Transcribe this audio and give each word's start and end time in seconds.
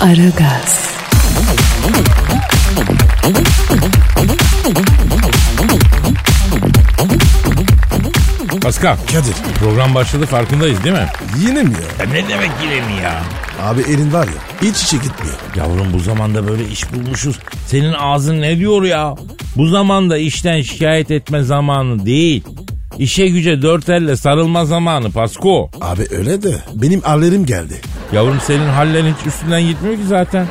Aragaz, 0.00 0.84
Pascal. 8.62 8.96
Kadir. 8.96 9.34
Program 9.58 9.94
başladı 9.94 10.26
farkındayız 10.26 10.84
değil 10.84 10.94
mi? 10.94 11.06
Yine 11.38 11.62
mi 11.62 11.72
ya? 11.74 12.04
Ya 12.06 12.12
ne 12.12 12.28
demek 12.28 12.50
yine 12.62 12.74
mi 12.74 13.02
ya? 13.02 13.22
Abi 13.62 13.80
elin 13.80 14.12
var 14.12 14.26
ya 14.26 14.68
hiç 14.68 14.82
içe 14.82 14.96
gitmiyor. 14.96 15.36
Yavrum 15.56 15.92
bu 15.92 15.98
zamanda 15.98 16.48
böyle 16.48 16.68
iş 16.68 16.92
bulmuşuz. 16.92 17.38
Senin 17.66 17.92
ağzın 17.92 18.40
ne 18.40 18.58
diyor 18.58 18.82
ya? 18.82 19.14
Bu 19.56 19.66
zamanda 19.68 20.18
işten 20.18 20.62
şikayet 20.62 21.10
etme 21.10 21.42
zamanı 21.42 22.06
değil. 22.06 22.44
İşe 22.98 23.28
güce 23.28 23.62
dört 23.62 23.88
elle 23.88 24.16
sarılma 24.16 24.64
zamanı 24.64 25.10
Pasko. 25.10 25.70
Abi 25.80 26.06
öyle 26.10 26.42
de 26.42 26.62
benim 26.74 27.00
hallerim 27.00 27.46
geldi. 27.46 27.80
Yavrum 28.12 28.38
senin 28.46 28.68
hallerin 28.68 29.14
hiç 29.20 29.26
üstünden 29.26 29.62
gitmiyor 29.62 29.96
ki 29.96 30.04
zaten. 30.08 30.46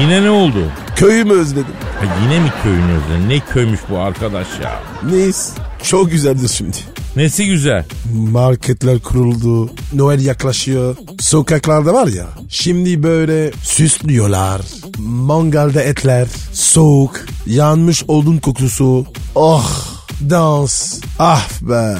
Yine 0.00 0.22
ne 0.22 0.30
oldu? 0.30 0.58
Köyümü 0.96 1.32
özledim. 1.32 1.74
Ha 2.00 2.16
yine 2.24 2.40
mi 2.40 2.52
köyün 2.62 2.82
özledin? 2.88 3.28
Ne 3.28 3.40
köymüş 3.40 3.80
bu 3.90 3.98
arkadaş 3.98 4.46
ya? 4.62 4.80
Neyiz? 5.10 5.52
Çok 5.82 6.10
güzeldir 6.10 6.48
şimdi. 6.48 6.76
Nesi 7.16 7.46
güzel? 7.46 7.84
Marketler 8.14 8.98
kuruldu. 8.98 9.70
Noel 9.94 10.24
yaklaşıyor. 10.24 10.96
Sokaklarda 11.20 11.94
var 11.94 12.06
ya. 12.06 12.26
Şimdi 12.48 13.02
böyle 13.02 13.52
süslüyorlar. 13.62 14.60
Mangalda 14.98 15.82
etler. 15.82 16.28
Soğuk. 16.52 17.20
Yanmış 17.46 18.04
odun 18.08 18.38
kokusu. 18.38 19.06
Oh. 19.34 19.95
Dans. 20.20 21.00
Ah 21.18 21.48
be. 21.62 21.94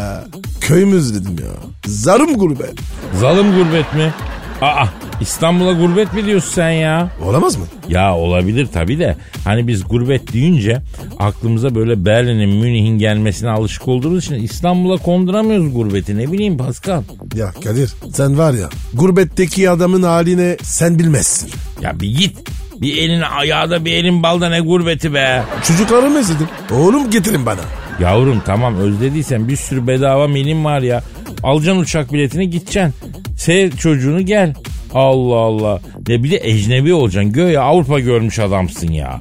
Köyümüz 0.60 1.14
dedim 1.14 1.36
ya. 1.44 1.52
Zarım 1.86 2.34
gurbet. 2.34 2.74
Zalim 3.20 3.52
gurbet 3.54 3.94
mi? 3.94 4.14
Aa 4.62 4.86
İstanbul'a 5.20 5.72
gurbet 5.72 6.14
mi 6.14 6.26
diyorsun 6.26 6.50
sen 6.52 6.70
ya? 6.70 7.10
Olamaz 7.24 7.56
mı? 7.56 7.64
Ya 7.88 8.14
olabilir 8.16 8.68
tabii 8.72 8.98
de 8.98 9.16
hani 9.44 9.68
biz 9.68 9.84
gurbet 9.84 10.32
deyince 10.32 10.82
aklımıza 11.18 11.74
böyle 11.74 12.04
Berlin'in 12.04 12.48
Münih'in 12.48 12.98
gelmesine 12.98 13.50
alışık 13.50 13.88
olduğumuz 13.88 14.24
için 14.24 14.34
İstanbul'a 14.34 14.96
konduramıyoruz 14.96 15.72
gurbeti 15.74 16.16
ne 16.18 16.32
bileyim 16.32 16.56
Pascal. 16.58 17.02
Ya 17.34 17.52
Kadir 17.64 17.94
sen 18.14 18.38
var 18.38 18.54
ya 18.54 18.68
gurbetteki 18.94 19.70
adamın 19.70 20.02
haline 20.02 20.56
sen 20.62 20.98
bilmezsin. 20.98 21.50
Ya 21.82 22.00
bir 22.00 22.16
git 22.18 22.38
bir 22.80 22.98
elin 22.98 23.20
ayağda 23.20 23.84
bir 23.84 23.92
elin 23.92 24.22
balda 24.22 24.48
ne 24.48 24.60
gurbeti 24.60 25.14
be. 25.14 25.42
Çocuklarımı 25.68 26.18
özledim. 26.18 26.48
Oğlum 26.70 27.10
getirin 27.10 27.46
bana. 27.46 27.60
Yavrum 28.00 28.42
tamam 28.46 28.76
özlediysen 28.76 29.48
bir 29.48 29.56
sürü 29.56 29.86
bedava 29.86 30.28
milim 30.28 30.64
var 30.64 30.80
ya. 30.80 31.02
Alacaksın 31.42 31.80
uçak 31.82 32.12
biletini 32.12 32.50
gideceksin. 32.50 32.94
Sev 33.36 33.70
çocuğunu 33.70 34.20
gel. 34.20 34.54
Allah 34.94 35.36
Allah. 35.36 35.80
Ya 36.08 36.22
bir 36.22 36.30
de 36.30 36.40
ecnebi 36.42 36.94
olacaksın. 36.94 37.32
Göğe 37.32 37.58
Avrupa 37.58 38.00
görmüş 38.00 38.38
adamsın 38.38 38.92
ya. 38.92 39.20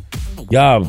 Ya 0.51 0.81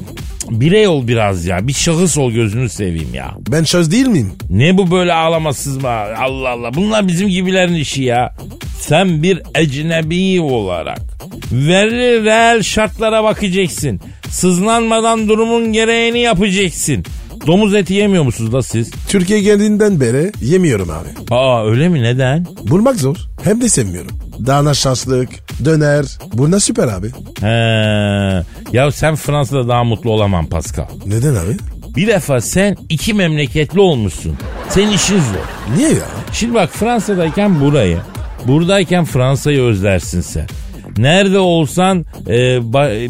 birey 0.50 0.88
ol 0.88 1.08
biraz 1.08 1.46
ya. 1.46 1.68
Bir 1.68 1.72
şahıs 1.72 2.18
ol 2.18 2.30
gözünü 2.32 2.68
seveyim 2.68 3.14
ya. 3.14 3.34
Ben 3.50 3.64
şöz 3.64 3.90
değil 3.92 4.06
miyim? 4.06 4.32
Ne 4.50 4.78
bu 4.78 4.90
böyle 4.90 5.12
ağlamasız 5.12 5.76
mı? 5.76 5.88
Allah 5.88 6.48
Allah. 6.50 6.74
Bunlar 6.74 7.08
bizim 7.08 7.28
gibilerin 7.28 7.74
işi 7.74 8.02
ya. 8.02 8.34
Sen 8.80 9.22
bir 9.22 9.42
ecnebi 9.54 10.40
olarak 10.40 10.98
veri 11.52 12.24
reel 12.24 12.62
şartlara 12.62 13.24
bakacaksın. 13.24 14.00
Sızlanmadan 14.30 15.28
durumun 15.28 15.72
gereğini 15.72 16.18
yapacaksın. 16.18 17.04
Domuz 17.46 17.74
eti 17.74 17.94
yemiyor 17.94 18.24
musunuz 18.24 18.52
da 18.52 18.62
siz? 18.62 18.90
Türkiye 19.08 19.40
geldiğinden 19.40 20.00
beri 20.00 20.32
yemiyorum 20.42 20.90
abi. 20.90 21.34
Aa 21.34 21.66
öyle 21.66 21.88
mi? 21.88 22.02
Neden? 22.02 22.46
Bulmak 22.62 22.96
zor. 22.96 23.16
Hem 23.44 23.60
de 23.60 23.68
sevmiyorum. 23.68 24.10
Dana 24.46 24.74
şaşlık, 24.74 25.28
döner. 25.64 26.04
Bunlar 26.32 26.60
süper 26.60 26.88
abi. 26.88 27.10
He. 27.40 27.46
Ya 28.72 28.90
sen 28.90 29.14
Fransa'da 29.16 29.68
daha 29.68 29.84
mutlu 29.84 30.10
olamam 30.10 30.46
Pascal. 30.46 30.86
Neden 31.06 31.34
abi? 31.34 31.56
Bir 31.96 32.06
defa 32.06 32.40
sen 32.40 32.76
iki 32.88 33.14
memleketli 33.14 33.80
olmuşsun. 33.80 34.36
Senin 34.68 34.92
işin 34.92 35.16
zor. 35.16 35.76
Niye 35.76 35.88
ya? 35.88 36.06
Şimdi 36.32 36.54
bak 36.54 36.70
Fransa'dayken 36.72 37.60
burayı, 37.60 37.98
buradayken 38.46 39.04
Fransa'yı 39.04 39.62
özlersin 39.62 40.20
sen. 40.20 40.46
Nerede 40.98 41.38
olsan 41.38 42.04
e, 42.28 42.58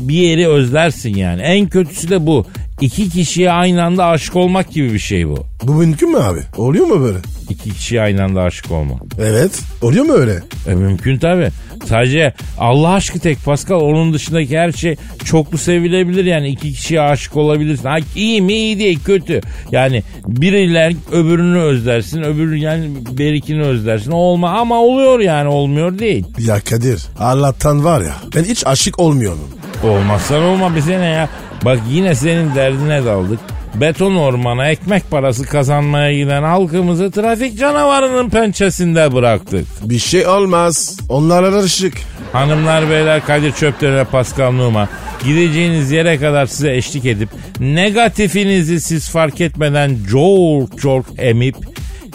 bir 0.08 0.14
yeri 0.14 0.48
özlersin 0.48 1.14
yani. 1.14 1.42
En 1.42 1.66
kötüsü 1.68 2.10
de 2.10 2.26
bu. 2.26 2.46
İki 2.80 3.10
kişiye 3.10 3.52
aynı 3.52 3.84
anda 3.84 4.04
aşık 4.06 4.36
olmak 4.36 4.70
gibi 4.72 4.92
bir 4.92 4.98
şey 4.98 5.28
bu. 5.28 5.44
Bu 5.62 5.74
mümkün 5.74 6.10
mü 6.10 6.18
abi? 6.18 6.40
Oluyor 6.56 6.86
mu 6.86 7.00
böyle? 7.00 7.18
İki 7.50 7.70
kişiye 7.74 8.00
aynı 8.02 8.24
anda 8.24 8.42
aşık 8.42 8.70
olmak. 8.70 9.02
Evet. 9.20 9.60
Oluyor 9.82 10.04
mu 10.04 10.12
öyle? 10.12 10.42
E, 10.68 10.74
mümkün 10.74 11.18
tabi. 11.18 11.48
Sadece 11.86 12.34
Allah 12.58 12.88
aşkı 12.88 13.18
tek 13.18 13.44
Pascal. 13.44 13.80
Onun 13.80 14.12
dışındaki 14.12 14.58
her 14.58 14.72
şey 14.72 14.96
çoklu 15.24 15.58
sevilebilir 15.58 16.24
yani. 16.24 16.48
iki 16.48 16.72
kişiye 16.72 17.00
aşık 17.00 17.36
olabilirsin. 17.36 17.88
Ha, 17.88 17.96
iyi 18.16 18.42
mi 18.42 18.52
iyi 18.52 18.78
değil 18.78 18.98
kötü. 19.04 19.40
Yani 19.72 20.02
biriler 20.26 20.92
öbürünü 21.12 21.58
özlersin. 21.58 22.22
Öbürü 22.22 22.56
yani 22.56 22.90
berikini 23.18 23.62
özlersin. 23.62 24.10
Olma 24.10 24.50
ama 24.50 24.80
oluyor 24.82 25.20
yani 25.20 25.48
olmuyor 25.48 25.98
değil. 25.98 26.24
Ya 26.38 26.60
Kadir 26.60 27.06
Allah'tan 27.18 27.84
var 27.84 28.00
ya 28.00 28.14
ben 28.36 28.44
hiç 28.44 28.66
aşık 28.66 28.98
olmuyorum. 28.98 29.48
Olmazsan 29.84 30.42
olma 30.42 30.76
bize 30.76 31.00
ne 31.00 31.06
ya. 31.06 31.28
Bak 31.64 31.78
yine 31.90 32.14
senin 32.14 32.54
derdine 32.54 33.04
daldık. 33.04 33.40
Beton 33.74 34.16
ormana 34.16 34.68
ekmek 34.68 35.10
parası 35.10 35.42
kazanmaya 35.44 36.18
giden 36.18 36.42
halkımızı 36.42 37.10
trafik 37.10 37.58
canavarının 37.58 38.30
pençesinde 38.30 39.14
bıraktık. 39.14 39.66
Bir 39.82 39.98
şey 39.98 40.26
olmaz. 40.26 40.98
Onlar 41.08 41.42
arışık. 41.42 41.94
Hanımlar 42.32 42.90
beyler 42.90 43.26
Kadir 43.26 43.52
Çöpler'e 43.52 44.04
Pascal 44.04 44.52
Numa 44.52 44.88
gideceğiniz 45.24 45.90
yere 45.90 46.18
kadar 46.18 46.46
size 46.46 46.76
eşlik 46.76 47.04
edip 47.06 47.28
negatifinizi 47.60 48.80
siz 48.80 49.08
fark 49.10 49.40
etmeden 49.40 49.96
çok 50.10 50.80
çok 50.80 51.06
emip 51.18 51.56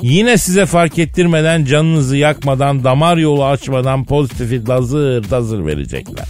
yine 0.01 0.37
size 0.37 0.65
fark 0.65 0.99
ettirmeden 0.99 1.65
canınızı 1.65 2.17
yakmadan 2.17 2.83
damar 2.83 3.17
yolu 3.17 3.45
açmadan 3.45 4.05
pozitifi 4.05 4.67
dazır 4.67 5.29
dazır 5.29 5.65
verecekler. 5.65 6.25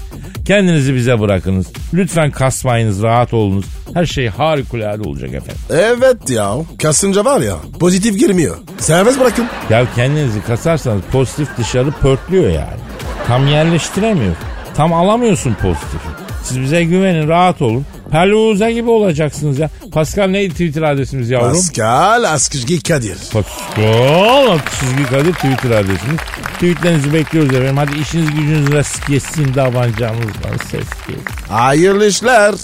Kendinizi 0.46 0.96
bize 0.96 1.20
bırakınız. 1.20 1.68
Lütfen 1.94 2.32
kasmayınız, 2.32 3.04
rahat 3.04 3.34
olunuz. 3.34 3.66
Her 3.94 4.06
şey 4.06 4.28
harikulade 4.28 5.10
olacak 5.10 5.34
efendim. 5.34 5.62
Evet 5.70 6.30
ya. 6.30 6.56
Kasınca 6.82 7.26
var 7.26 7.42
ya 7.42 7.56
pozitif 7.80 8.20
girmiyor. 8.20 8.58
Serbest 8.80 9.20
bırakın. 9.20 9.46
Ya 9.70 9.86
kendinizi 9.96 10.42
kasarsanız 10.44 11.02
pozitif 11.12 11.58
dışarı 11.58 11.92
pörtlüyor 11.92 12.50
yani. 12.50 12.80
Tam 13.28 13.48
yerleştiremiyor. 13.48 14.36
Tam 14.76 14.94
alamıyorsun 14.94 15.54
pozitifi. 15.54 16.08
Siz 16.44 16.62
bize 16.62 16.84
güvenin 16.84 17.28
rahat 17.28 17.62
olun. 17.62 17.86
Peluza 18.12 18.72
gibi 18.72 18.90
olacaksınız 18.90 19.60
ya. 19.60 19.70
Pascal 19.92 20.28
neydi 20.28 20.54
Twitter 20.54 20.82
adresimiz 20.82 21.30
yavrum? 21.30 21.54
Pascal 21.54 22.24
Askışgi 22.24 22.84
Kadir. 22.84 23.18
Pascal 23.34 24.60
çizgi 24.80 25.04
Kadir 25.04 25.34
Twitter 25.34 25.72
adresimiz. 25.72 26.20
Tweetlerinizi 26.54 27.14
bekliyoruz 27.14 27.54
efendim. 27.56 27.78
Hadi 27.78 28.00
işiniz 28.00 28.32
gücünüz 28.32 28.72
rast 28.74 29.06
kessin 29.08 29.54
davancanızdan 29.56 30.58
ses 30.72 30.72
gelsin. 31.08 31.24
Hayırlı 31.50 32.08
işler. 32.08 32.56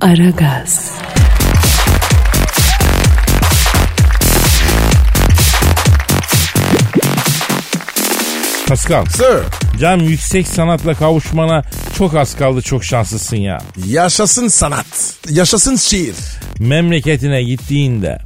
Aragaz, 0.00 0.90
Pascal, 8.70 9.04
Sir. 9.06 9.42
can 9.80 9.96
yüksek 9.96 10.48
sanatla 10.48 10.94
kavuşmana 10.94 11.62
çok 11.98 12.14
az 12.16 12.36
kaldı 12.36 12.62
çok 12.62 12.84
şanslısın 12.84 13.36
ya. 13.36 13.58
Yaşasın 13.86 14.48
sanat. 14.48 15.14
Yaşasın 15.30 15.76
şiir. 15.76 16.14
memleketine 16.58 17.42
gittiğinde 17.42 18.18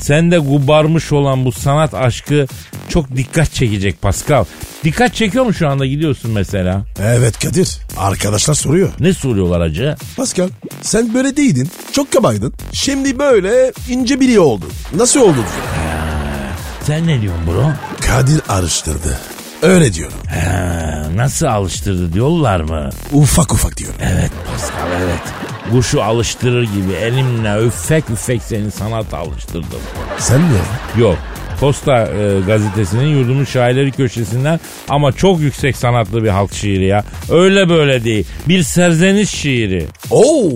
sende 0.00 0.38
gubarmış 0.38 1.12
olan 1.12 1.44
bu 1.44 1.52
sanat 1.52 1.94
aşkı 1.94 2.46
çok 2.88 3.16
dikkat 3.16 3.52
çekecek 3.52 4.02
Pascal. 4.02 4.44
Dikkat 4.84 5.14
çekiyor 5.14 5.44
mu 5.44 5.54
şu 5.54 5.68
anda 5.68 5.86
gidiyorsun 5.86 6.30
mesela? 6.30 6.84
Evet 7.00 7.38
Kadir. 7.38 7.78
Arkadaşlar 7.96 8.54
soruyor. 8.54 8.88
Ne 9.00 9.14
soruyorlar 9.14 9.60
acı? 9.60 9.96
Pascal 10.16 10.48
sen 10.82 11.14
böyle 11.14 11.36
değildin. 11.36 11.70
Çok 11.92 12.12
kabaydın. 12.12 12.54
Şimdi 12.72 13.18
böyle 13.18 13.72
ince 13.88 14.20
biri 14.20 14.40
oldun. 14.40 14.70
Nasıl 14.96 15.20
oldun? 15.20 15.44
Sen 16.86 17.06
ne 17.06 17.20
diyorsun 17.20 17.46
bro? 17.46 17.72
Kadir 18.06 18.40
araştırdı. 18.48 19.18
Öyle 19.62 19.92
diyorum. 19.94 20.18
Ha, 20.28 21.02
nasıl 21.16 21.46
alıştırdı 21.46 22.12
diyorlar 22.12 22.60
mı? 22.60 22.90
Ufak 23.12 23.52
ufak 23.54 23.76
diyorum. 23.76 23.96
Evet 24.02 24.30
Pascal 24.52 24.88
evet. 25.02 25.20
Kuşu 25.72 26.02
alıştırır 26.02 26.62
gibi 26.62 26.92
elimle 27.02 27.66
üfek 27.66 28.10
üfek 28.10 28.42
seni 28.42 28.70
sanata 28.70 29.18
alıştırdım. 29.18 29.80
Sen 30.18 30.40
mi? 30.40 30.58
Yok. 30.98 31.18
Posta 31.60 32.06
e, 32.06 32.40
gazetesinin 32.46 33.06
yurdumun 33.18 33.44
şairleri 33.44 33.92
köşesinden 33.92 34.60
ama 34.88 35.12
çok 35.12 35.40
yüksek 35.40 35.76
sanatlı 35.76 36.24
bir 36.24 36.28
halk 36.28 36.52
şiiri 36.54 36.86
ya. 36.86 37.04
Öyle 37.30 37.68
böyle 37.68 38.04
değil. 38.04 38.26
Bir 38.48 38.62
serzeniş 38.62 39.30
şiiri. 39.30 39.86
Oo. 40.10 40.50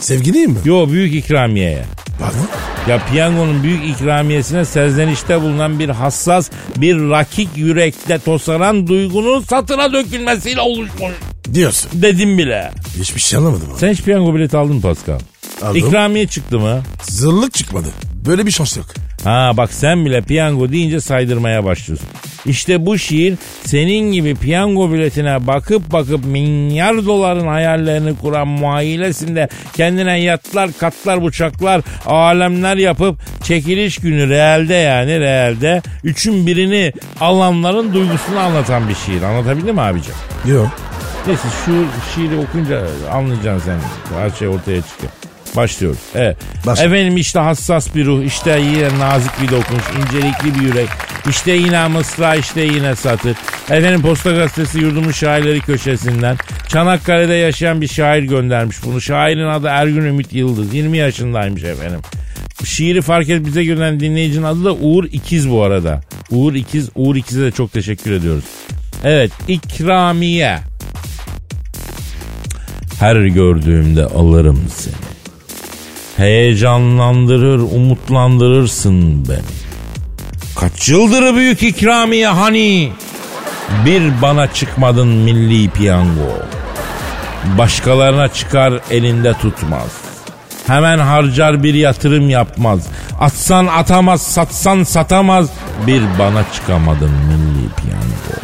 Sevgiliyim 0.00 0.50
mi? 0.50 0.58
Yo 0.64 0.88
büyük 0.88 1.14
ikramiyeye. 1.14 1.84
Pardon? 2.20 2.46
Ya 2.88 3.06
piyangonun 3.06 3.62
büyük 3.62 3.88
ikramiyesine 3.88 4.64
serzenişte 4.64 5.40
bulunan 5.42 5.78
bir 5.78 5.88
hassas, 5.88 6.50
bir 6.76 6.96
rakik 7.10 7.48
yürekte 7.56 8.18
tosaran 8.18 8.86
duygunun 8.86 9.42
satıra 9.42 9.92
dökülmesiyle 9.92 10.60
oluşmuş. 10.60 11.12
Diyorsun. 11.54 11.90
Dedim 11.94 12.38
bile. 12.38 12.70
Hiçbir 13.00 13.20
şey 13.20 13.38
anlamadım. 13.38 13.68
abi. 13.72 13.78
Sen 13.78 13.92
hiç 13.92 14.02
piyango 14.02 14.34
bileti 14.34 14.56
aldın 14.56 14.76
mı 14.76 14.82
Pascal? 14.82 15.18
Aldım. 15.62 15.76
İkramiye 15.76 16.26
çıktı 16.26 16.58
mı? 16.58 16.82
Zırlık 17.02 17.54
çıkmadı. 17.54 17.88
Böyle 18.26 18.46
bir 18.46 18.50
şans 18.50 18.76
yok. 18.76 18.86
Ha 19.24 19.52
bak 19.56 19.72
sen 19.72 20.04
bile 20.04 20.20
piyango 20.20 20.72
deyince 20.72 21.00
saydırmaya 21.00 21.64
başlıyorsun. 21.64 22.08
İşte 22.46 22.86
bu 22.86 22.98
şiir 22.98 23.34
senin 23.64 24.12
gibi 24.12 24.34
piyango 24.34 24.92
biletine 24.92 25.46
bakıp 25.46 25.92
bakıp 25.92 26.24
milyar 26.24 27.06
doların 27.06 27.46
hayallerini 27.46 28.16
kuran 28.16 28.48
muailesinde 28.48 29.48
kendine 29.76 30.20
yatlar, 30.20 30.70
katlar, 30.80 31.22
buçaklar, 31.22 31.82
alemler 32.06 32.76
yapıp 32.76 33.18
çekiliş 33.44 33.98
günü 33.98 34.28
realde 34.28 34.74
yani 34.74 35.20
realde 35.20 35.82
üçün 36.04 36.46
birini 36.46 36.92
alanların 37.20 37.94
duygusunu 37.94 38.38
anlatan 38.38 38.88
bir 38.88 38.94
şiir. 38.94 39.22
Anlatabildim 39.22 39.74
mi 39.74 39.80
abicim? 39.80 40.14
Yok. 40.46 40.68
Neyse 41.26 41.48
şu 41.64 41.84
şiiri 42.14 42.36
okunca 42.38 42.82
anlayacaksın 43.12 43.70
sen. 44.10 44.18
Her 44.18 44.30
şey 44.30 44.48
ortaya 44.48 44.82
çıkıyor. 44.82 45.12
Başlıyoruz. 45.56 45.98
Evet. 46.14 46.36
Başla. 46.66 46.84
Efendim 46.84 47.16
işte 47.16 47.38
hassas 47.38 47.94
bir 47.94 48.06
ruh, 48.06 48.24
işte 48.24 48.60
yine 48.60 48.98
nazik 48.98 49.42
bir 49.42 49.48
dokunuş, 49.48 49.84
incelikli 50.00 50.54
bir 50.54 50.66
yürek, 50.66 50.88
işte 51.30 51.52
yine 51.52 51.88
mısra, 51.88 52.34
işte 52.34 52.60
yine 52.60 52.96
satır. 52.96 53.36
Efendim 53.70 54.02
Posta 54.02 54.30
Gazetesi 54.30 54.78
yurdumun 54.78 55.12
şairleri 55.12 55.60
köşesinden 55.60 56.36
Çanakkale'de 56.68 57.34
yaşayan 57.34 57.80
bir 57.80 57.88
şair 57.88 58.22
göndermiş 58.22 58.76
bunu. 58.84 59.00
Şairin 59.00 59.46
adı 59.46 59.66
Ergün 59.66 60.04
Ümit 60.04 60.32
Yıldız. 60.32 60.74
20 60.74 60.98
yaşındaymış 60.98 61.64
efendim. 61.64 62.00
Şiiri 62.64 63.02
fark 63.02 63.28
et 63.28 63.46
bize 63.46 63.64
gönderen 63.64 64.00
dinleyicinin 64.00 64.42
adı 64.42 64.64
da 64.64 64.74
Uğur 64.74 65.04
İkiz 65.04 65.50
bu 65.50 65.62
arada. 65.62 66.00
Uğur 66.30 66.54
İkiz, 66.54 66.90
Uğur 66.94 67.16
İkiz'e 67.16 67.42
de 67.42 67.50
çok 67.50 67.72
teşekkür 67.72 68.12
ediyoruz. 68.12 68.44
Evet, 69.04 69.30
ikramiye. 69.48 70.58
Her 73.00 73.16
gördüğümde 73.16 74.04
alırım 74.04 74.64
seni. 74.74 75.09
Heyecanlandırır, 76.20 77.58
umutlandırırsın 77.58 79.28
beni. 79.28 79.38
Kaç 80.56 80.88
yıldır 80.88 81.36
büyük 81.36 81.62
ikramiye 81.62 82.28
hani? 82.28 82.92
Bir 83.86 84.22
bana 84.22 84.52
çıkmadın 84.52 85.08
milli 85.08 85.70
piyango. 85.70 86.38
Başkalarına 87.58 88.28
çıkar 88.28 88.80
elinde 88.90 89.32
tutmaz. 89.32 89.88
Hemen 90.66 90.98
harcar 90.98 91.62
bir 91.62 91.74
yatırım 91.74 92.30
yapmaz. 92.30 92.86
Atsan 93.20 93.66
atamaz, 93.66 94.22
satsan 94.22 94.82
satamaz. 94.82 95.50
Bir 95.86 96.02
bana 96.18 96.44
çıkamadın 96.54 97.10
milli 97.10 97.68
piyango. 97.76 98.40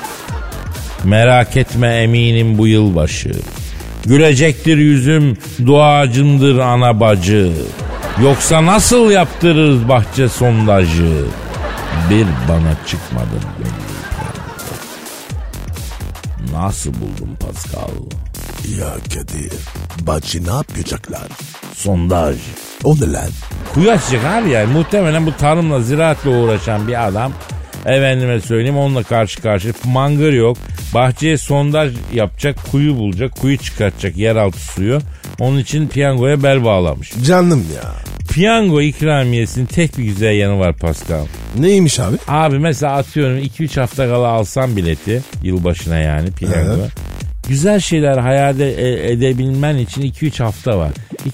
Merak 1.05 1.57
etme 1.57 1.89
eminim 1.89 2.59
bu 2.59 2.67
yılbaşı. 2.67 3.33
Gülecektir 4.07 4.79
yüzüm, 4.79 5.37
duacımdır 5.67 6.59
ana 6.59 7.01
bacı. 7.01 7.53
Yoksa 8.23 8.67
nasıl 8.67 9.11
yaptırırız 9.11 9.89
bahçe 9.89 10.29
sondajı? 10.29 11.25
Bir 12.11 12.27
bana 12.49 12.75
çıkmadın. 12.87 13.43
Nasıl 16.53 16.91
buldun 16.91 17.37
Pascal? 17.41 17.95
Ya 18.79 18.95
Kadir. 19.15 19.53
Bacı 20.01 20.47
ne 20.47 20.51
yapacaklar? 20.51 21.29
Sondaj. 21.75 22.37
O 22.85 22.97
ne 22.97 23.13
lan? 23.13 23.29
Kuyu 23.75 23.91
açacak 23.91 24.25
abi 24.25 24.51
yani. 24.51 24.73
Muhtemelen 24.73 25.27
bu 25.27 25.37
tarımla 25.37 25.81
ziraatle 25.81 26.31
uğraşan 26.31 26.89
bir 26.89 27.07
adam. 27.07 27.33
Efendime 27.87 28.41
söyleyeyim 28.41 28.79
onunla 28.79 29.03
karşı 29.03 29.43
karşı 29.43 29.73
mangır 29.85 30.33
yok. 30.33 30.57
Bahçeye 30.95 31.39
sondaj 31.39 31.93
yapacak, 32.15 32.57
kuyu 32.71 32.97
bulacak, 32.97 33.37
kuyu 33.37 33.59
çıkartacak 33.59 34.17
yeraltı 34.17 34.59
suyu. 34.61 34.99
Onun 35.39 35.59
için 35.59 35.89
piyangoya 35.89 36.43
bel 36.43 36.65
bağlamış. 36.65 37.13
Canım 37.27 37.67
ya. 37.77 37.95
Piyango 38.33 38.81
ikramiyesinin 38.81 39.67
tek 39.67 39.99
bir 39.99 40.05
güzel 40.05 40.35
yanı 40.35 40.59
var 40.59 40.77
Pascal. 40.77 41.27
Neymiş 41.59 42.01
abi? 42.01 42.17
Abi 42.29 42.59
mesela 42.59 42.93
atıyorum 42.93 43.39
2-3 43.39 43.81
hafta 43.81 44.09
kala 44.09 44.29
alsam 44.29 44.77
bileti 44.77 45.23
yılbaşına 45.43 45.97
yani 45.99 46.31
piyango. 46.31 46.81
Evet. 46.81 47.06
Güzel 47.49 47.81
şeyler 47.81 48.19
hayal 48.19 48.61
e- 48.61 49.13
edebilmen 49.13 49.77
için 49.77 50.03
2-3 50.03 50.43
hafta 50.43 50.79
var. 50.79 50.91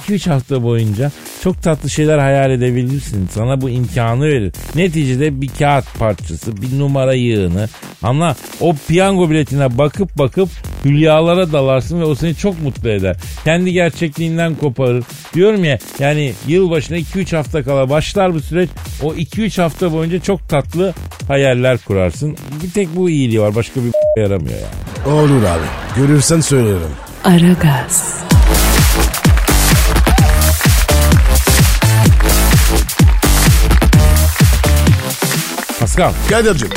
2-3 0.09 0.31
hafta 0.31 0.63
boyunca 0.63 1.11
çok 1.43 1.63
tatlı 1.63 1.91
şeyler 1.91 2.19
hayal 2.19 2.51
edebilirsin. 2.51 3.29
Sana 3.33 3.61
bu 3.61 3.71
imkanı 3.71 4.25
verir. 4.25 4.53
Neticede 4.75 5.41
bir 5.41 5.49
kağıt 5.59 5.99
parçası, 5.99 6.63
bir 6.63 6.79
numara 6.79 7.15
yığını. 7.15 7.69
Anla 8.03 8.37
o 8.61 8.75
piyango 8.89 9.31
biletine 9.31 9.79
bakıp 9.79 10.19
bakıp 10.19 10.49
hülyalara 10.85 11.53
dalarsın 11.53 12.01
ve 12.01 12.05
o 12.05 12.15
seni 12.15 12.35
çok 12.35 12.63
mutlu 12.63 12.89
eder. 12.91 13.17
Kendi 13.45 13.73
gerçekliğinden 13.73 14.55
koparır. 14.55 15.05
Diyorum 15.35 15.65
ya 15.65 15.79
yani 15.99 16.33
yılbaşına 16.49 16.99
2-3 16.99 17.37
hafta 17.37 17.63
kala 17.63 17.91
başlar 17.91 18.35
bu 18.35 18.41
süreç. 18.41 18.71
O 19.03 19.15
2-3 19.15 19.63
hafta 19.63 19.93
boyunca 19.93 20.21
çok 20.21 20.49
tatlı 20.49 20.95
hayaller 21.29 21.79
kurarsın. 21.79 22.37
Bir 22.65 22.71
tek 22.71 22.97
bu 22.97 23.11
iyiliği 23.11 23.41
var. 23.41 23.55
Başka 23.55 23.81
bir 23.81 23.93
yaramıyor 24.23 24.59
yani. 24.59 25.17
Olur 25.17 25.43
abi. 25.43 26.01
Görürsen 26.07 26.41
söylerim. 26.41 26.91
Aragaz, 27.25 28.25
Pascal. 35.81 36.13
Kadir'cim. 36.31 36.71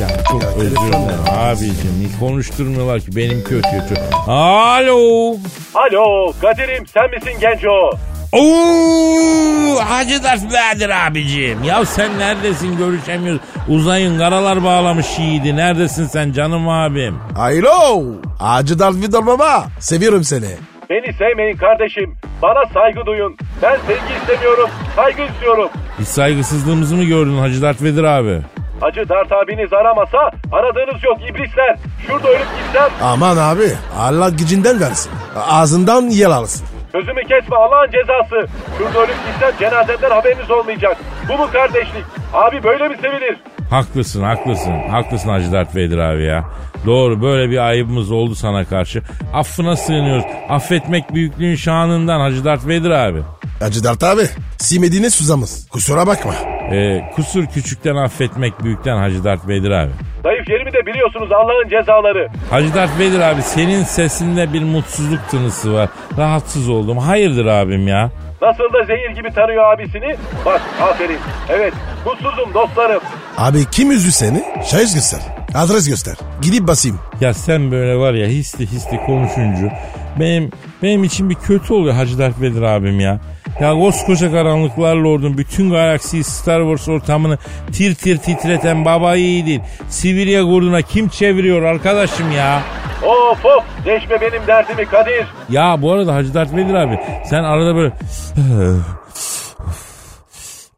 Ya 0.00 0.08
çok 0.30 0.42
özür 0.56 0.76
dilerim 0.76 1.24
abicim. 1.30 2.12
Konuşturmuyorlar 2.20 3.00
ki 3.00 3.16
benim 3.16 3.44
kötü 3.44 3.62
kötü. 3.88 4.00
Alo. 4.26 5.36
Alo 5.74 6.32
Kadir'im 6.40 6.86
sen 6.86 7.10
misin 7.10 7.40
genco? 7.40 7.90
Oo, 8.34 9.80
Hacı 9.88 10.22
Dert 10.22 10.42
Bedir 10.44 11.06
abicim. 11.06 11.64
Ya 11.64 11.84
sen 11.84 12.18
neredesin 12.18 12.76
görüşemiyoruz. 12.76 13.40
Uzayın 13.68 14.18
karalar 14.18 14.64
bağlamış 14.64 15.18
yiğidi. 15.18 15.56
Neredesin 15.56 16.06
sen 16.06 16.32
canım 16.32 16.68
abim? 16.68 17.18
Alo. 17.38 18.02
Acı 18.40 18.78
Dalvidor 18.78 19.26
baba. 19.26 19.64
Seviyorum 19.80 20.24
seni. 20.24 20.48
Beni 20.90 21.12
sevmeyin 21.12 21.56
kardeşim. 21.56 22.16
Bana 22.42 22.62
saygı 22.74 23.06
duyun. 23.06 23.36
Ben 23.62 23.76
sevgi 23.86 24.20
istemiyorum. 24.20 24.70
Saygı 24.96 25.22
istiyorum. 25.32 25.68
Biz 25.98 26.08
saygısızlığımızı 26.08 26.96
mı 26.96 27.04
gördün 27.04 27.38
Hacı 27.38 27.62
Dert 27.62 27.82
Vedir 27.82 28.04
abi? 28.04 28.40
Hacı 28.80 29.08
Dert 29.08 29.32
abiniz 29.32 29.72
aramasa 29.72 30.18
aradığınız 30.52 31.04
yok 31.04 31.18
iblisler. 31.30 31.76
Şurada 32.06 32.28
ölüp 32.28 32.46
gitsem 32.64 32.90
Aman 33.02 33.36
abi. 33.36 33.72
Allah 33.98 34.28
gücünden 34.28 34.80
versin. 34.80 35.12
Ağzından 35.36 36.02
yer 36.02 36.30
alsın. 36.30 36.66
Sözümü 36.94 37.20
kesme 37.22 37.56
Allah'ın 37.56 37.90
cezası. 37.90 38.52
Şurada 38.78 38.98
ölüp 38.98 39.16
gitsem 39.26 39.52
cenazemden 39.60 40.10
haberiniz 40.10 40.50
olmayacak. 40.50 40.96
Bu 41.28 41.38
mu 41.38 41.48
kardeşlik? 41.52 42.04
Abi 42.32 42.62
böyle 42.64 42.88
mi 42.88 42.96
sevilir? 43.02 43.36
Haklısın 43.70 44.22
haklısın. 44.22 44.88
Haklısın 44.90 45.28
Hacı 45.28 45.52
Dert 45.52 45.76
Vedir 45.76 45.98
abi 45.98 46.24
ya. 46.24 46.44
Doğru 46.86 47.22
böyle 47.22 47.50
bir 47.50 47.58
ayıbımız 47.58 48.10
oldu 48.12 48.34
sana 48.34 48.64
karşı. 48.64 49.02
Affına 49.34 49.76
sığınıyoruz. 49.76 50.24
Affetmek 50.48 51.14
büyüklüğün 51.14 51.54
şanından 51.54 52.20
Hacı 52.20 52.44
Dert 52.44 52.66
Vedir 52.66 52.90
abi. 52.90 53.22
Acı 53.60 53.84
Dert 53.84 54.02
abi. 54.02 54.22
Simediğine 54.58 55.10
suzamız. 55.10 55.68
Kusura 55.68 56.06
bakma. 56.06 56.34
Ee, 56.72 57.00
kusur 57.14 57.46
küçükten 57.46 57.96
affetmek 57.96 58.64
büyükten 58.64 58.96
Hacı 58.96 59.24
Dert 59.24 59.48
Vedir 59.48 59.70
abi. 59.70 59.90
Zayıf 60.22 60.48
yerimi 60.48 60.72
de 60.72 60.86
biliyorsunuz 60.86 61.32
Allah'ın 61.32 61.68
cezaları. 61.68 62.28
Hacı 62.50 62.74
Dert 62.74 62.98
Vedir 62.98 63.20
abi 63.20 63.42
senin 63.42 63.82
sesinde 63.84 64.52
bir 64.52 64.62
mutsuzluk 64.62 65.28
tınısı 65.30 65.74
var. 65.74 65.88
Rahatsız 66.18 66.68
oldum. 66.68 66.98
Hayırdır 66.98 67.46
abim 67.46 67.88
ya? 67.88 68.10
Nasıl 68.42 68.64
da 68.72 68.84
zehir 68.84 69.10
gibi 69.10 69.30
tanıyor 69.34 69.74
abisini? 69.74 70.16
Bak 70.46 70.60
aferin. 70.82 71.18
Evet 71.50 71.72
mutsuzum 72.06 72.54
dostlarım. 72.54 73.00
Abi 73.38 73.58
kim 73.70 73.90
üzdü 73.90 74.12
seni? 74.12 74.42
Şahıs 74.70 74.94
göster. 74.94 75.20
Adres 75.54 75.88
göster. 75.88 76.14
Gidip 76.42 76.68
basayım. 76.68 76.98
Ya 77.20 77.34
sen 77.34 77.70
böyle 77.70 77.96
var 77.98 78.14
ya 78.14 78.26
hisli 78.26 78.66
hisli 78.66 78.96
konuşunca 78.96 79.72
benim 80.20 80.50
benim 80.82 81.04
için 81.04 81.30
bir 81.30 81.34
kötü 81.34 81.72
oluyor 81.74 81.94
Hacı 81.94 82.18
Dert 82.18 82.40
Vedir 82.40 82.62
abim 82.62 83.00
ya. 83.00 83.20
Ya 83.60 83.72
koskoca 83.72 84.30
karanlıklar 84.32 84.96
lordun 84.96 85.38
bütün 85.38 85.70
galaksiyi 85.70 86.24
Star 86.24 86.60
Wars 86.60 86.88
ortamını 86.88 87.38
tir 87.72 87.94
tir 87.94 88.18
titreten 88.18 88.84
baba 88.84 89.14
yiğidin. 89.14 89.62
Sibirya 89.88 90.42
kurduna 90.42 90.82
kim 90.82 91.08
çeviriyor 91.08 91.62
arkadaşım 91.62 92.32
ya? 92.32 92.62
Of 93.06 93.44
of 93.44 93.64
deşme 93.86 94.20
benim 94.20 94.46
derdimi 94.46 94.86
Kadir. 94.86 95.26
Ya 95.48 95.82
bu 95.82 95.92
arada 95.92 96.14
Hacı 96.14 96.34
Dert 96.34 96.56
Vedir 96.56 96.74
abi 96.74 97.00
sen 97.24 97.44
arada 97.44 97.74
böyle 97.76 97.92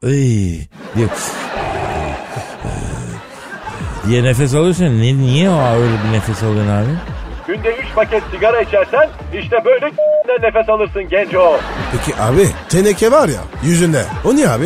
Ey, 0.03 0.69
diye, 0.97 1.07
diye 4.07 4.25
nefes 4.25 4.55
alıyorsun. 4.55 4.85
Ne, 4.85 5.19
niye 5.19 5.51
o 5.51 5.61
öyle 5.75 5.95
bir 6.09 6.13
nefes 6.17 6.43
alıyorsun 6.43 6.71
abi? 6.73 6.91
Günde 7.47 7.69
3 7.77 7.95
paket 7.95 8.23
sigara 8.35 8.61
içersen 8.61 9.09
işte 9.35 9.65
böyle 9.65 9.87
nefes 10.43 10.69
alırsın 10.69 11.09
genco. 11.09 11.59
Peki 11.93 12.21
abi 12.21 12.47
teneke 12.69 13.13
var 13.13 13.29
ya 13.29 13.41
yüzünde. 13.63 14.03
O 14.25 14.35
niye 14.35 14.49
abi? 14.49 14.65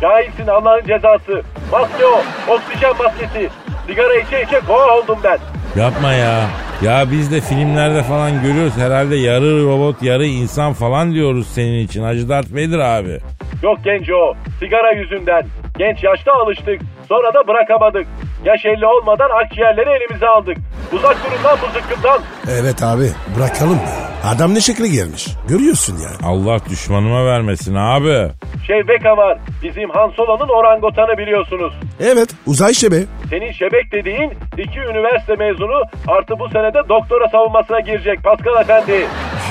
Cahilsin 0.00 0.46
Allah'ın 0.46 0.80
cezası. 0.86 1.42
Maske 1.72 2.06
o. 2.06 2.22
Oksijen 2.52 2.92
maskesi. 2.98 3.48
Sigara 3.86 4.14
içe 4.14 4.42
içe 4.42 4.68
boğa 4.68 4.98
oldum 4.98 5.18
ben. 5.24 5.38
Yapma 5.80 6.12
ya. 6.12 6.46
Ya 6.82 7.04
biz 7.10 7.32
de 7.32 7.40
filmlerde 7.40 8.02
falan 8.02 8.42
görüyoruz 8.42 8.76
herhalde 8.76 9.16
yarı 9.16 9.66
robot 9.66 10.02
yarı 10.02 10.24
insan 10.26 10.72
falan 10.72 11.12
diyoruz 11.12 11.46
senin 11.54 11.78
için. 11.84 12.02
Hacı 12.02 12.28
Dert 12.28 12.54
Vedir 12.54 12.78
abi. 12.78 13.18
Yok 13.62 13.78
genco. 13.84 14.34
Sigara 14.60 14.92
yüzünden. 14.92 15.46
Genç 15.78 16.04
yaşta 16.04 16.32
alıştık. 16.32 16.80
Sonra 17.08 17.34
da 17.34 17.48
bırakamadık. 17.48 18.06
Yaş 18.44 18.64
50 18.64 18.86
olmadan 18.86 19.28
akciğerleri 19.44 19.90
elimize 19.90 20.26
aldık. 20.26 20.56
Uzak 20.92 21.16
durun 21.24 21.44
lan 21.44 21.58
bu 21.62 21.66
zıkkımdan. 21.80 22.20
Evet 22.50 22.82
abi 22.82 23.08
bırakalım 23.38 23.76
ya. 23.76 24.30
Adam 24.30 24.54
ne 24.54 24.60
şekli 24.60 24.90
gelmiş. 24.90 25.28
Görüyorsun 25.48 25.96
yani. 26.04 26.16
Allah 26.32 26.58
düşmanıma 26.70 27.26
vermesin 27.26 27.74
abi. 27.74 28.30
Şevbeka 28.66 29.16
var. 29.16 29.38
Bizim 29.62 29.90
Han 29.90 30.10
Solo'nun 30.16 30.48
orangotanı 30.48 31.18
biliyorsunuz. 31.18 31.72
Evet 32.00 32.28
uzay 32.46 32.74
şebe. 32.74 32.96
Senin 33.30 33.52
Şebek 33.52 33.92
dediğin 33.92 34.30
iki 34.58 34.78
üniversite 34.80 35.34
mezunu 35.36 35.82
artı 36.08 36.38
bu 36.38 36.48
senede 36.48 36.78
doktora 36.88 37.28
savunmasına 37.32 37.80
girecek 37.80 38.22
Pascal 38.24 38.60
Efendi. 38.60 39.06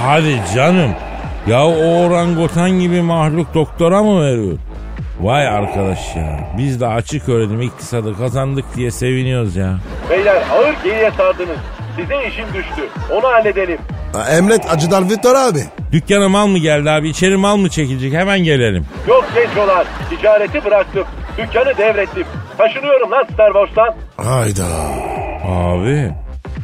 Hadi 0.05 0.39
canım. 0.55 0.91
Ya 1.47 1.65
o 1.65 2.03
orangutan 2.05 2.71
gibi 2.71 3.01
mahluk 3.01 3.53
doktora 3.53 4.03
mı 4.03 4.21
veriyor? 4.25 4.57
Vay 5.21 5.47
arkadaş 5.47 6.15
ya. 6.15 6.39
Biz 6.57 6.81
de 6.81 6.87
açık 6.87 7.29
öğretim 7.29 7.61
iktisadı 7.61 8.17
kazandık 8.17 8.65
diye 8.75 8.91
seviniyoruz 8.91 9.55
ya. 9.55 9.77
Beyler 10.09 10.35
ağır 10.53 10.73
geriye 10.83 11.11
sardınız. 11.11 11.57
Size 11.95 12.27
işim 12.27 12.45
düştü. 12.53 12.89
Onu 13.11 13.27
halledelim. 13.27 13.77
Ha, 14.13 14.29
Emret 14.37 14.71
Acıdar 14.73 15.09
Victor 15.09 15.35
abi. 15.35 15.59
Dükkana 15.91 16.29
mal 16.29 16.47
mı 16.47 16.57
geldi 16.57 16.89
abi? 16.91 17.09
İçeri 17.09 17.37
mal 17.37 17.57
mı 17.57 17.69
çekilecek? 17.69 18.13
Hemen 18.13 18.39
gelelim. 18.43 18.85
Yok 19.07 19.25
gencolar. 19.35 19.87
Ticareti 20.09 20.65
bıraktım. 20.65 21.03
Dükkanı 21.37 21.77
devrettim. 21.77 22.25
Taşınıyorum 22.57 23.11
lan 23.11 23.23
Star 23.33 23.51
Wars'tan. 23.53 23.95
Hayda. 24.17 24.65
Abi 25.47 26.11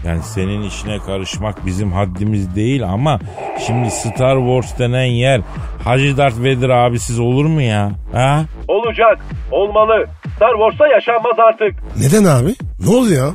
yani 0.07 0.23
senin 0.23 0.61
işine 0.61 0.99
karışmak 0.99 1.65
bizim 1.65 1.91
haddimiz 1.91 2.55
değil 2.55 2.83
ama 2.83 3.19
şimdi 3.67 3.91
Star 3.91 4.37
Wars 4.37 4.79
denen 4.79 5.03
yer 5.05 5.41
Hacı 5.83 6.17
Dert 6.17 6.43
Vedir 6.43 6.69
abisiz 6.69 7.19
olur 7.19 7.45
mu 7.45 7.61
ya? 7.61 7.91
Ha? 8.13 8.41
Olacak. 8.67 9.17
Olmalı. 9.51 10.05
Star 10.35 10.51
Wars'ta 10.51 10.87
yaşanmaz 10.87 11.39
artık. 11.39 11.73
Neden 11.99 12.23
abi? 12.23 12.55
Ne 12.85 12.95
oldu 12.95 13.13
ya? 13.13 13.29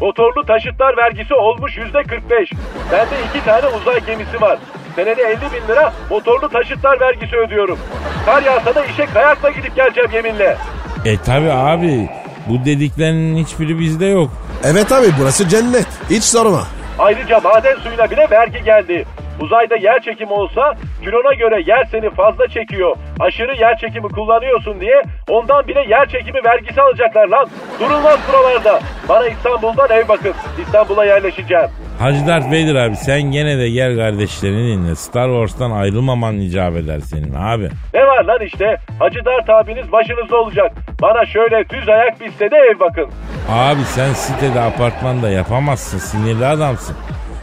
Motorlu 0.00 0.42
taşıtlar 0.46 0.96
vergisi 0.96 1.34
olmuş 1.34 1.76
yüzde 1.78 2.02
45. 2.02 2.52
Bende 2.92 3.14
iki 3.30 3.44
tane 3.44 3.66
uzay 3.66 4.06
gemisi 4.06 4.40
var. 4.40 4.58
Senede 4.96 5.22
50 5.22 5.36
bin 5.40 5.68
lira 5.68 5.92
motorlu 6.10 6.48
taşıtlar 6.48 7.00
vergisi 7.00 7.36
ödüyorum. 7.36 7.78
Kar 8.26 8.42
yağsa 8.42 8.74
da 8.74 8.84
işe 8.84 9.06
kayakla 9.06 9.50
gidip 9.50 9.76
geleceğim 9.76 10.10
yeminle. 10.14 10.56
E 11.04 11.16
tabi 11.16 11.52
abi 11.52 12.08
bu 12.48 12.64
dediklerinin 12.64 13.36
hiçbiri 13.44 13.78
bizde 13.78 14.06
yok. 14.06 14.30
Evet 14.64 14.92
abi 14.92 15.06
burası 15.20 15.48
cennet. 15.48 15.86
Hiç 16.10 16.24
sorma. 16.24 16.62
Ayrıca 16.98 17.40
maden 17.40 17.76
suyuna 17.76 18.10
bile 18.10 18.26
vergi 18.30 18.64
geldi. 18.64 19.04
Uzayda 19.40 19.76
yer 19.76 20.02
çekimi 20.02 20.32
olsa 20.32 20.74
kilona 21.04 21.34
göre 21.34 21.62
yer 21.66 21.84
seni 21.90 22.10
fazla 22.10 22.48
çekiyor. 22.48 22.96
Aşırı 23.20 23.56
yer 23.60 23.78
çekimi 23.78 24.08
kullanıyorsun 24.08 24.80
diye 24.80 25.02
ondan 25.28 25.68
bile 25.68 25.80
yer 25.88 26.08
çekimi 26.08 26.44
vergisi 26.44 26.82
alacaklar 26.82 27.28
lan. 27.28 27.48
Durulmaz 27.80 28.18
buralarda. 28.28 28.80
Bana 29.08 29.26
İstanbul'dan 29.28 29.90
ev 29.90 30.08
bakın. 30.08 30.32
İstanbul'a 30.62 31.04
yerleşeceğim. 31.04 31.66
Hacı 31.98 32.26
Dert 32.26 32.50
Vedir 32.50 32.74
abi 32.74 32.96
sen 32.96 33.22
gene 33.22 33.58
de 33.58 33.70
gel 33.70 33.96
kardeşlerini 33.96 34.66
dinle. 34.76 34.94
Star 34.94 35.28
Wars'tan 35.28 35.70
ayrılmaman 35.70 36.34
icap 36.38 36.76
eder 36.76 37.00
senin 37.00 37.34
abi. 37.34 37.68
Ne 37.94 38.03
var 38.14 38.24
lan 38.24 38.40
işte? 38.46 38.76
Hacı 38.98 39.18
Dert 39.24 39.50
abiniz 39.50 39.92
başınızda 39.92 40.36
olacak. 40.36 40.72
Bana 41.02 41.26
şöyle 41.26 41.68
düz 41.68 41.88
ayak 41.88 42.20
bir 42.20 42.30
sitede 42.30 42.56
ev 42.56 42.80
bakın. 42.80 43.06
Abi 43.50 43.80
sen 43.84 44.12
sitede 44.12 44.60
apartmanda 44.60 45.30
yapamazsın 45.30 45.98
sinirli 45.98 46.46
adamsın. 46.46 46.96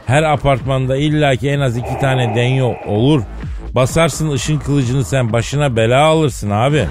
Her 0.08 0.24
apartmanda 0.24 0.98
illaki 0.98 1.50
en 1.50 1.60
az 1.60 1.78
iki 1.78 2.00
tane 2.00 2.36
denyo 2.36 2.72
olur. 2.88 3.22
Basarsın 3.76 4.32
ışın 4.32 4.60
kılıcını 4.60 5.04
sen 5.06 5.34
başına 5.34 5.76
bela 5.76 6.04
alırsın 6.06 6.50
abi. 6.50 6.86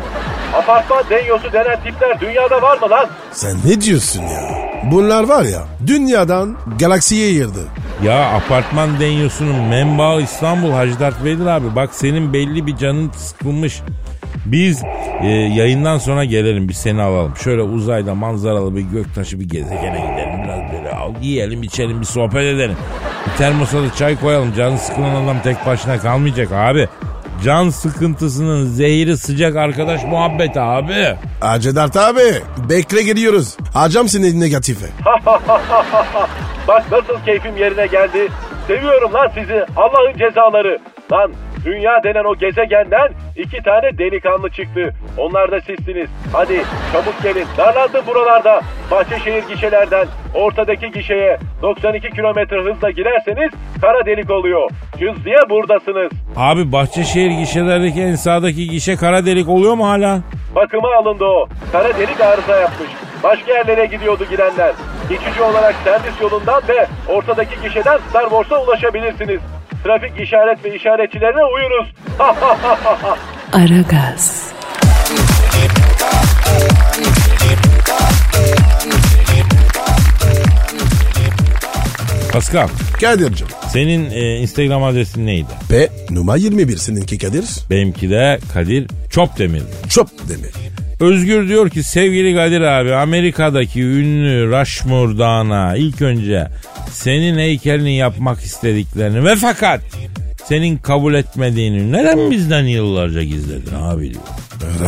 Apartman 0.55 1.05
denyosu 1.11 1.53
denen 1.53 1.81
tipler 1.81 2.21
dünyada 2.21 2.63
var 2.63 2.79
mı 2.79 2.91
lan? 2.91 3.07
Sen 3.33 3.57
ne 3.65 3.81
diyorsun 3.81 4.23
ya? 4.23 4.70
Bunlar 4.85 5.25
var 5.29 5.45
ya 5.45 5.63
dünyadan 5.87 6.57
galaksiye 6.79 7.31
yırdı. 7.33 7.65
Ya 8.05 8.31
apartman 8.31 9.01
denyosunun 9.01 9.61
menbaı 9.61 10.23
İstanbul 10.23 10.71
Hacı 10.73 11.01
Dert 11.01 11.25
Vedir 11.25 11.47
abi. 11.47 11.77
Bak 11.77 11.91
senin 11.95 12.33
belli 12.33 12.67
bir 12.67 12.77
canın 12.77 13.11
sıkılmış. 13.11 13.81
Biz 14.47 14.83
e, 15.23 15.27
yayından 15.29 15.99
sonra 15.99 16.25
gelelim 16.25 16.69
bir 16.69 16.75
seni 16.75 17.03
alalım. 17.03 17.37
Şöyle 17.37 17.63
uzayda 17.63 18.15
manzaralı 18.15 18.77
bir 18.77 18.81
göktaşı 18.81 19.41
bir 19.41 19.49
gezegene 19.49 20.01
gidelim. 20.01 20.43
Biraz 20.45 20.73
böyle 20.73 20.91
al, 20.95 21.13
yiyelim 21.23 21.63
içelim 21.63 22.01
bir 22.01 22.07
sohbet 22.07 22.55
edelim. 22.55 22.77
Bir 23.27 23.37
termosa 23.39 23.83
da 23.83 23.95
çay 23.95 24.21
koyalım. 24.21 24.55
Canı 24.57 24.79
sıkılan 24.79 25.25
adam 25.25 25.37
tek 25.43 25.67
başına 25.67 25.99
kalmayacak 25.99 26.53
abi. 26.53 26.89
Can 27.45 27.69
sıkıntısının 27.69 28.67
zehiri 28.67 29.17
sıcak 29.17 29.57
arkadaş 29.57 30.05
muhabbet 30.05 30.57
abi. 30.57 31.17
Acıdart 31.41 31.97
abi 31.97 32.21
bekle 32.69 33.03
geliyoruz. 33.03 33.57
Acam 33.75 34.09
seni 34.09 34.41
negatife. 34.41 34.87
Bak 36.69 36.85
nasıl 36.93 37.25
keyfim 37.25 37.57
yerine 37.57 37.87
geldi. 37.87 38.29
Seviyorum 38.67 39.15
lan 39.15 39.29
sizi 39.35 39.67
Allah'ın 39.77 40.19
cezaları. 40.19 40.79
Lan 41.13 41.33
dünya 41.65 42.03
denen 42.05 42.25
o 42.25 42.35
gezegenden 42.35 43.09
iki 43.37 43.63
tane 43.63 43.99
delikanlı 43.99 44.51
çıktı. 44.51 44.95
Onlar 45.19 45.51
da 45.53 45.61
sizsiniz. 45.61 46.09
Hadi 46.33 46.63
çabuk 46.93 47.23
gelin. 47.23 47.47
Darlandım 47.59 48.07
buralarda. 48.07 48.61
Bahçeşehir 48.91 49.43
gişelerden 49.55 50.07
ortadaki 50.35 50.91
gişeye 50.91 51.39
92 51.63 52.11
kilometre 52.11 52.61
hızla 52.63 52.91
girerseniz 52.91 53.51
kara 53.81 54.07
delik 54.07 54.31
oluyor. 54.31 54.71
Cız 54.99 55.25
diye 55.25 55.39
buradasınız. 55.51 56.11
Abi 56.37 56.73
Bahçeşehir 56.73 57.31
gişelerdeki 57.31 58.01
en 58.01 58.15
sağdaki 58.15 58.69
gişe 58.69 58.97
kara 58.97 59.27
delik 59.27 59.49
oluyor 59.49 59.75
mu 59.75 59.89
hala? 59.89 60.21
Bakıma 60.55 60.89
alındı 60.97 61.25
o. 61.25 61.49
Kara 61.73 61.99
delik 61.99 62.21
arıza 62.21 62.57
yapmış. 62.57 62.89
Başka 63.23 63.53
yerlere 63.53 63.87
gidiyordu 63.87 64.25
girenler. 64.31 64.73
Geçici 65.09 65.43
olarak 65.43 65.75
servis 65.85 66.21
yolundan 66.21 66.63
ve 66.69 66.87
ortadaki 67.09 67.63
gişeden 67.63 67.99
Star 68.11 68.23
Wars'a 68.23 68.63
ulaşabilirsiniz. 68.63 69.41
Trafik 69.85 70.21
işaret 70.21 70.65
ve 70.65 70.77
işaretçilerine 70.77 71.45
uyunuz. 71.45 71.95
Aragaz, 73.53 74.53
Pascal 82.33 82.69
Kadir'cim. 83.01 83.47
senin 83.69 84.11
e, 84.11 84.37
Instagram 84.37 84.83
adresin 84.83 85.27
neydi? 85.27 85.49
P 85.69 85.89
numara 86.11 86.37
21 86.37 86.77
seninki 86.77 87.19
Kadir. 87.19 87.45
Benimki 87.71 88.11
de 88.11 88.39
Kadir 88.55 88.87
Çopdemir. 89.11 89.63
Çöp 89.89 90.07
demir. 90.29 90.51
Özgür 91.01 91.49
diyor 91.49 91.71
ki 91.71 91.83
sevgili 91.83 92.35
Kadir 92.35 92.61
abi 92.61 92.95
Amerika'daki 92.95 93.83
ünlü 93.83 94.47
Rushmore 94.61 95.19
Dağı'na 95.19 95.77
ilk 95.77 96.03
önce 96.03 96.49
senin 96.93 97.39
heykelini 97.39 97.97
yapmak 97.97 98.41
istediklerini 98.43 99.25
ve 99.25 99.37
fakat 99.37 99.81
senin 100.45 100.77
kabul 100.77 101.15
etmediğini 101.15 101.93
neden 101.93 102.31
bizden 102.31 102.65
yıllarca 102.65 103.23
gizledin 103.23 103.75
abi 103.75 104.11
diyor. 104.11 104.23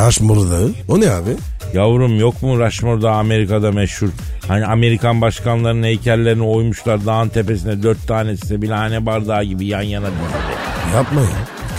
Rushmore'da. 0.07 0.69
O 0.89 1.01
ne 1.01 1.11
abi? 1.11 1.31
Yavrum 1.75 2.21
yok 2.21 2.43
mu 2.43 2.59
Rushmore 2.61 3.03
Dağı 3.03 3.13
Amerika'da 3.15 3.73
meşhur? 3.73 4.09
Hani 4.49 4.67
Amerikan 4.67 5.21
başkanlarının 5.21 5.83
heykellerini 5.83 6.43
oymuşlar 6.43 7.07
dağın 7.07 7.29
tepesine 7.29 7.83
dört 7.83 8.09
tanesi 8.09 8.63
bilhane 8.63 9.07
bardağı 9.07 9.45
gibi 9.45 9.67
yan 9.67 9.83
yana 9.83 10.07
dizili. 10.07 10.95
Yapma 10.97 11.21
ya. 11.21 11.27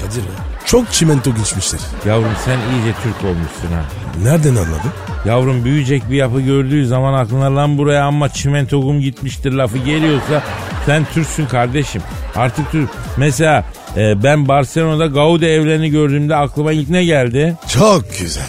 Kadir 0.01 0.21
ya. 0.21 0.53
Çok 0.65 0.91
çimento 0.91 1.35
geçmişler. 1.35 1.81
Yavrum 2.07 2.31
sen 2.45 2.57
iyice 2.57 2.93
Türk 3.03 3.23
olmuşsun 3.23 3.67
ha. 3.75 3.85
Nereden 4.23 4.55
anladın? 4.55 4.91
Yavrum 5.25 5.65
büyüyecek 5.65 6.09
bir 6.11 6.15
yapı 6.15 6.41
gördüğü 6.41 6.87
zaman 6.87 7.13
aklına 7.13 7.55
lan 7.55 7.77
buraya 7.77 8.05
ama 8.05 8.29
çimento 8.29 8.81
kum 8.81 8.99
gitmiştir 9.01 9.51
lafı 9.51 9.77
geliyorsa 9.77 10.43
Sen 10.85 11.05
Türksün 11.13 11.45
kardeşim. 11.45 12.01
Artık 12.35 12.71
Türk. 12.71 12.89
Mesela 13.17 13.65
e, 13.97 14.23
ben 14.23 14.47
Barcelona'da 14.47 15.05
Gaudi 15.05 15.45
evlerini 15.45 15.89
gördüğümde 15.89 16.35
aklıma 16.35 16.71
ilk 16.71 16.89
ne 16.89 17.05
geldi? 17.05 17.57
Çok 17.67 18.19
güzel. 18.19 18.47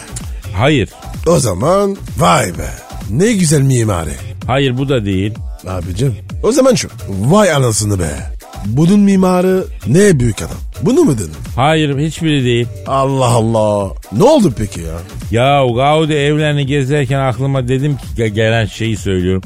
Hayır. 0.53 0.89
O 1.27 1.39
zaman 1.39 1.97
vay 2.17 2.45
be. 2.45 2.69
Ne 3.09 3.33
güzel 3.33 3.61
mimari. 3.61 4.13
Hayır 4.47 4.77
bu 4.77 4.89
da 4.89 5.05
değil. 5.05 5.33
Abicim 5.67 6.15
o 6.43 6.51
zaman 6.51 6.75
şu. 6.75 6.89
Vay 7.09 7.51
anasını 7.51 7.99
be. 7.99 8.34
Bunun 8.65 8.99
mimarı 8.99 9.65
ne 9.87 10.19
büyük 10.19 10.41
adam. 10.41 10.57
Bunu 10.81 11.03
mu 11.03 11.13
dedin? 11.17 11.31
Hayır 11.55 11.97
hiçbiri 11.97 12.45
değil. 12.45 12.67
Allah 12.87 13.25
Allah. 13.25 13.91
Ne 14.11 14.23
oldu 14.23 14.53
peki 14.57 14.79
ya? 14.81 14.93
Ya 15.31 15.65
Gaudi 15.75 16.13
evlerini 16.13 16.65
gezerken 16.65 17.19
aklıma 17.19 17.67
dedim 17.67 17.97
ki 17.97 18.03
ge- 18.17 18.27
gelen 18.27 18.65
şeyi 18.65 18.97
söylüyorum. 18.97 19.43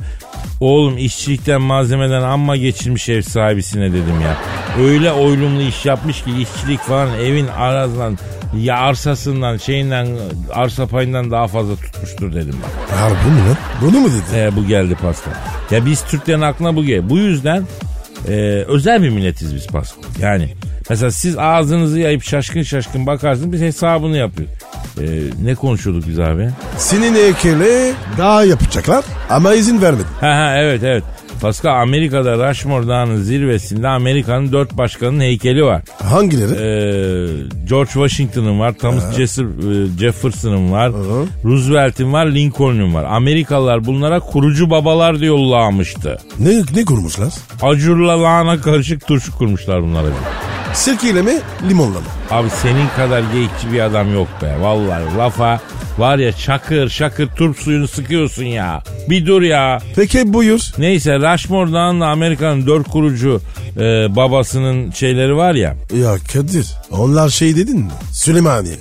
Oğlum 0.59 0.97
işçilikten 0.97 1.61
malzemeden 1.61 2.21
amma 2.21 2.57
geçirmiş 2.57 3.09
ev 3.09 3.21
sahibisine 3.21 3.89
dedim 3.89 4.21
ya. 4.23 4.37
Öyle 4.85 5.11
oylumlu 5.11 5.61
iş 5.61 5.85
yapmış 5.85 6.23
ki 6.23 6.29
işçilik 6.41 6.79
falan 6.79 7.19
evin 7.19 7.47
arasından 7.47 8.17
ya 8.57 8.77
arsasından 8.77 9.57
şeyinden 9.57 10.07
arsa 10.53 10.87
payından 10.87 11.31
daha 11.31 11.47
fazla 11.47 11.75
tutmuştur 11.75 12.33
dedim 12.33 12.55
bak. 12.63 12.97
Harbi 12.99 13.13
mi 13.35 13.39
lan? 13.47 13.57
Bunu 13.81 13.99
mu 13.99 14.07
dedin? 14.09 14.39
Ee, 14.39 14.55
bu 14.55 14.65
geldi 14.67 14.95
Pascal. 15.01 15.31
Ya 15.71 15.85
biz 15.85 16.03
Türklerin 16.03 16.41
aklına 16.41 16.75
bu 16.75 16.81
geliyor. 16.83 17.09
Bu 17.09 17.17
yüzden 17.17 17.63
e, 18.27 18.31
özel 18.67 19.01
bir 19.03 19.09
milletiz 19.09 19.55
biz 19.55 19.67
Pascal. 19.67 20.03
Yani 20.21 20.49
mesela 20.89 21.11
siz 21.11 21.37
ağzınızı 21.37 21.99
yayıp 21.99 22.23
şaşkın 22.23 22.63
şaşkın 22.63 23.07
bakarsınız 23.07 23.51
biz 23.51 23.61
hesabını 23.61 24.17
yapıyoruz. 24.17 24.55
Ee, 25.01 25.19
ne 25.43 25.55
konuşuyorduk 25.55 26.07
biz 26.07 26.19
abi? 26.19 26.49
Senin 26.77 27.15
heykeli 27.15 27.93
daha 28.17 28.43
yapacaklar 28.43 29.05
ama 29.29 29.53
izin 29.53 29.81
vermedin. 29.81 30.05
Ha 30.21 30.27
ha 30.27 30.57
evet 30.57 30.83
evet. 30.83 31.03
Pascal 31.41 31.81
Amerika'da 31.81 32.49
Rushmore 32.49 32.87
Dağı'nın 32.87 33.21
zirvesinde 33.21 33.87
Amerika'nın 33.87 34.51
dört 34.51 34.77
başkanının 34.77 35.19
heykeli 35.19 35.63
var. 35.63 35.81
Hangileri? 36.03 36.51
Ee, 36.51 37.27
George 37.69 37.91
Washington'ın 37.91 38.59
var, 38.59 38.73
Thomas 38.73 39.15
Jefferson, 39.15 39.45
e, 39.45 39.99
Jefferson'ın 39.99 40.71
var, 40.71 40.91
Roosevelt'in 41.45 42.13
var, 42.13 42.25
Lincoln'un 42.25 42.93
var. 42.93 43.03
Amerikalılar 43.03 43.85
bunlara 43.85 44.19
kurucu 44.19 44.69
babalar 44.69 45.19
diye 45.19 45.27
yollamıştı. 45.29 46.17
ne, 46.39 46.61
ne 46.75 46.85
kurmuşlar? 46.85 47.33
Acurla 47.61 48.23
lahana 48.23 48.61
karışık 48.61 49.07
turşu 49.07 49.37
kurmuşlar 49.37 49.83
bunlara. 49.83 50.07
Sirkeyle 50.73 51.21
mi 51.21 51.33
limonla 51.69 51.99
mı? 51.99 52.05
Abi 52.31 52.49
senin 52.49 52.87
kadar 52.97 53.23
geyikçi 53.33 53.73
bir 53.73 53.79
adam 53.79 54.13
yok 54.13 54.27
be. 54.41 54.55
Vallahi 54.61 55.17
lafa 55.17 55.59
var 55.99 56.17
ya 56.17 56.31
şakır 56.31 56.89
şakır 56.89 57.27
turp 57.27 57.57
suyunu 57.57 57.87
sıkıyorsun 57.87 58.43
ya. 58.43 58.83
Bir 59.09 59.25
dur 59.25 59.41
ya. 59.41 59.79
Peki 59.95 60.33
buyur. 60.33 60.59
Neyse 60.77 61.15
Rushmore 61.19 61.73
Dağı'nda 61.73 62.07
Amerika'nın 62.07 62.67
dört 62.67 62.87
kurucu 62.89 63.41
e, 63.77 64.15
babasının 64.15 64.91
şeyleri 64.91 65.35
var 65.35 65.55
ya. 65.55 65.75
Ya 66.01 66.15
Kadir 66.33 66.67
onlar 66.91 67.29
şey 67.29 67.55
dedin 67.55 67.79
mi? 67.79 67.91
Süleymaniye. 68.13 68.75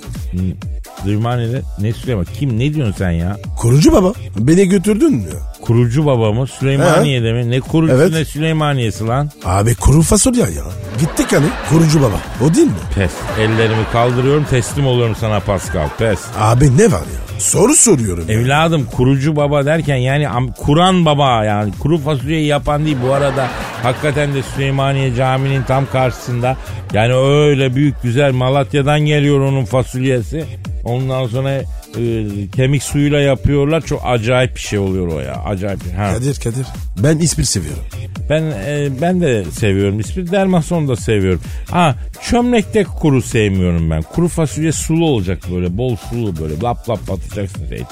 Süleymaniye'de 1.03 1.61
ne 1.79 1.93
Süleyman? 1.93 2.25
Kim 2.39 2.59
ne 2.59 2.73
diyorsun 2.73 2.95
sen 2.97 3.11
ya? 3.11 3.37
Kurucu 3.57 3.91
baba. 3.93 4.13
Beni 4.39 4.67
götürdün 4.69 5.13
mü? 5.13 5.25
Kurucu 5.61 6.05
baba 6.05 6.31
mı? 6.31 6.47
Süleymaniye'de 6.47 7.33
mi? 7.33 7.51
Ne 7.51 7.59
kurucusu 7.59 8.01
Evet. 8.01 8.11
ne 8.13 8.25
Süleymaniye'si 8.25 9.07
lan? 9.07 9.29
Abi 9.45 9.75
kuru 9.75 10.01
fasulye 10.01 10.41
ya. 10.43 10.63
Gittik 10.99 11.33
hani 11.33 11.45
kurucu 11.69 12.01
baba. 12.01 12.19
O 12.49 12.53
değil 12.55 12.67
mi? 12.67 12.73
Pes. 12.95 13.11
Ellerimi 13.39 13.83
kaldırıyorum 13.93 14.43
teslim 14.49 14.87
oluyorum 14.87 15.15
sana 15.19 15.39
Pascal. 15.39 15.87
Pes. 15.97 16.19
Abi 16.39 16.77
ne 16.77 16.85
var 16.91 16.99
ya? 16.99 17.39
Soru 17.39 17.75
soruyorum. 17.75 18.25
ya. 18.29 18.35
Evladım 18.35 18.85
kurucu 18.95 19.35
baba 19.35 19.65
derken 19.65 19.95
yani 19.95 20.23
am- 20.23 20.53
Kur'an 20.57 21.05
baba 21.05 21.43
yani 21.45 21.71
kuru 21.79 21.97
fasulyeyi 21.97 22.45
yapan 22.47 22.85
değil 22.85 22.97
bu 23.07 23.13
arada 23.13 23.47
hakikaten 23.83 24.33
de 24.33 24.43
Süleymaniye 24.43 25.15
Camii'nin 25.15 25.63
tam 25.63 25.85
karşısında 25.91 26.57
yani 26.93 27.13
öyle 27.13 27.75
büyük 27.75 28.01
güzel 28.03 28.31
Malatya'dan 28.33 28.99
geliyor 28.99 29.39
onun 29.39 29.65
fasulyesi. 29.65 30.45
Ondan 30.89 31.27
sonra 31.27 31.51
e, 31.51 32.25
kemik 32.55 32.83
suyuyla 32.83 33.19
yapıyorlar 33.19 33.81
çok 33.81 34.01
acayip 34.05 34.55
bir 34.55 34.61
şey 34.61 34.79
oluyor 34.79 35.07
o 35.07 35.19
ya 35.19 35.35
acayip. 35.35 35.79
Ha. 35.97 36.13
Kadir 36.13 36.35
Kadir. 36.35 36.65
Ben 37.03 37.17
ispir 37.17 37.43
seviyorum. 37.43 37.83
Ben 38.29 38.41
e, 38.43 38.89
ben 39.01 39.21
de 39.21 39.45
seviyorum 39.45 39.99
ismi 39.99 40.31
dermason 40.31 40.87
da 40.87 40.95
seviyorum. 40.95 41.41
Ha 41.71 41.95
çömlekte 42.29 42.83
kuru 42.83 43.21
sevmiyorum 43.21 43.89
ben. 43.89 44.01
Kuru 44.01 44.27
fasulye 44.27 44.71
sulu 44.71 45.05
olacak 45.05 45.43
böyle 45.51 45.77
bol 45.77 45.95
sulu 45.95 46.39
böyle 46.39 46.59
lap 46.61 46.89
lap 46.89 47.11
atacaksın 47.11 47.63
eti. 47.63 47.85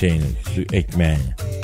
Şeyini 0.00 0.22
su, 0.54 0.76
ekmeğini. 0.76 1.18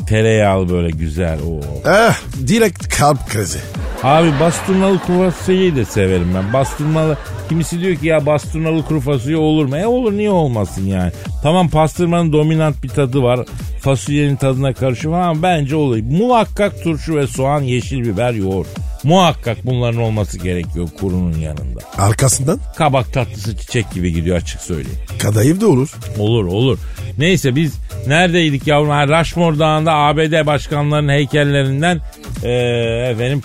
Tereyağlı 0.09 0.69
böyle 0.69 0.91
güzel 0.91 1.39
o. 1.41 1.61
Eh 1.91 2.15
direkt 2.47 2.99
kalp 2.99 3.29
krizi. 3.29 3.59
Abi 4.03 4.41
basturnalı 4.41 4.99
kuru 4.99 5.31
fasulyeyi 5.31 5.77
de 5.77 5.85
severim 5.85 6.29
ben. 6.35 6.53
Basturnalı 6.53 7.19
kimisi 7.53 7.81
diyor 7.81 7.97
ki 7.97 8.07
ya 8.07 8.27
basturnalı 8.27 8.85
kuru 8.85 9.01
fasulye 9.01 9.37
olur 9.37 9.67
mu? 9.67 9.77
E 9.77 9.87
olur 9.87 10.13
niye 10.13 10.31
olmasın 10.31 10.87
yani. 10.87 11.13
Tamam 11.43 11.69
pastırmanın 11.69 12.33
dominant 12.33 12.83
bir 12.83 12.89
tadı 12.89 13.23
var. 13.23 13.41
Fasulyenin 13.81 14.37
tadına 14.37 14.73
karışıyor 14.73 15.15
ama 15.15 15.43
bence 15.43 15.77
olur. 15.77 15.99
Muhakkak 15.99 16.83
turşu 16.83 17.17
ve 17.17 17.27
soğan, 17.27 17.61
yeşil 17.63 18.05
biber, 18.05 18.33
yoğurt. 18.33 18.69
Muhakkak 19.05 19.67
bunların 19.67 20.01
olması 20.01 20.39
gerekiyor 20.39 20.89
kurunun 21.01 21.39
yanında. 21.39 21.81
Arkasından 21.99 22.59
Kabak 22.77 23.13
tatlısı 23.13 23.57
çiçek 23.57 23.91
gibi 23.95 24.13
gidiyor 24.13 24.37
açık 24.37 24.61
söyleyeyim. 24.61 24.99
kadayıf 25.23 25.61
da 25.61 25.69
olur. 25.69 25.89
Olur 26.19 26.45
olur. 26.45 26.79
Neyse 27.19 27.57
biz 27.57 27.73
neredeydik 28.07 28.67
yavrum? 28.67 28.89
Ha, 28.91 29.21
Rushmore 29.21 29.59
Dağı'nda 29.59 29.93
ABD 29.95 30.47
başkanlarının 30.47 31.13
heykellerinden 31.13 32.01
eee, 32.45 33.09
efendim 33.13 33.43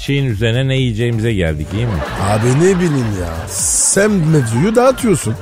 şeyin 0.00 0.26
üzerine 0.26 0.68
ne 0.68 0.76
yiyeceğimize 0.76 1.32
geldik 1.34 1.66
iyi 1.74 1.86
mi? 1.86 1.92
Abi 2.30 2.48
ne 2.48 2.76
bileyim 2.76 3.06
ya. 3.20 3.48
Sen 3.48 4.10
mevzuyu 4.10 4.74
dağıtıyorsun. 4.76 5.34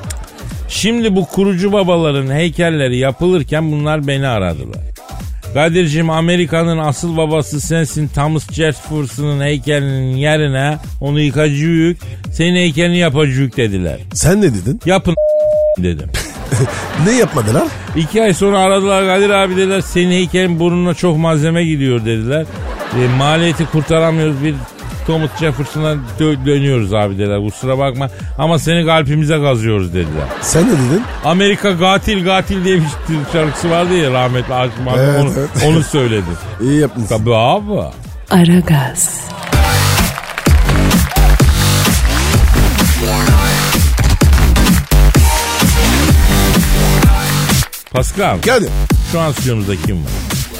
Şimdi 0.68 1.16
bu 1.16 1.26
kurucu 1.26 1.72
babaların 1.72 2.35
heykelleri 2.35 2.96
yapılırken 2.98 3.72
bunlar 3.72 4.07
beni 4.07 4.26
aradılar. 4.26 4.81
Kadir'cim 5.57 6.11
Amerika'nın 6.11 6.79
asıl 6.79 7.16
babası 7.16 7.61
sensin 7.61 8.09
Thomas 8.09 8.53
Jefferson'ın 8.53 9.45
heykelinin 9.45 10.16
yerine 10.16 10.79
onu 11.01 11.21
yıkacıyık 11.21 11.99
senin 12.33 12.57
heykelini 12.57 12.99
yapacıyık 12.99 13.57
dediler. 13.57 13.99
Sen 14.14 14.42
ne 14.42 14.55
dedin? 14.55 14.81
Yapın 14.87 15.14
dedim. 15.79 16.09
Ne 17.07 17.12
yapmadılar? 17.12 17.69
İki 17.97 18.23
ay 18.23 18.35
sonra 18.35 18.59
aradılar 18.59 19.07
Kadir 19.07 19.31
abi 19.31 19.57
dediler 19.57 19.81
senin 19.81 20.11
heykelin 20.11 20.61
burnuna 20.61 20.95
çok 20.95 21.19
malzeme 21.19 21.64
gidiyor 21.64 22.05
dediler. 22.05 22.47
E, 22.95 23.16
maliyeti 23.19 23.66
kurtaramıyoruz 23.66 24.45
bir 24.45 24.55
Thomas 25.07 25.31
Jefferson'a 25.40 25.92
dö- 26.21 26.47
dönüyoruz 26.47 26.95
abi 26.95 27.19
dediler 27.19 27.40
kusura 27.40 27.79
bakma 27.79 28.11
ama 28.38 28.59
seni 28.59 28.87
kalbimize 28.87 29.40
kazıyoruz 29.40 29.95
dediler. 29.95 30.25
Sen 30.40 30.62
ne 30.66 30.71
dedin? 30.73 31.03
Amerika 31.25 31.79
katil 31.79 32.25
katil 32.27 32.64
diye 32.64 32.77
bir 32.77 32.85
şarkısı 33.33 33.71
vardı 33.71 33.95
ya 33.95 34.11
rahmetli 34.12 34.55
abi 34.55 34.71
Evet, 34.99 35.21
onu, 35.25 35.33
evet. 35.38 35.51
onu 35.66 35.83
söyledi. 35.83 36.25
İyi 36.62 36.81
yapmışsın. 36.81 37.19
Tabii 37.19 37.35
abi. 37.35 37.73
Aragaz, 38.31 39.21
Pascal 47.92 48.38
Kadir. 48.40 48.69
şu 49.12 49.21
an 49.21 49.33
stüdyomuzda 49.33 49.77
kim 49.77 49.97
var? 49.97 50.11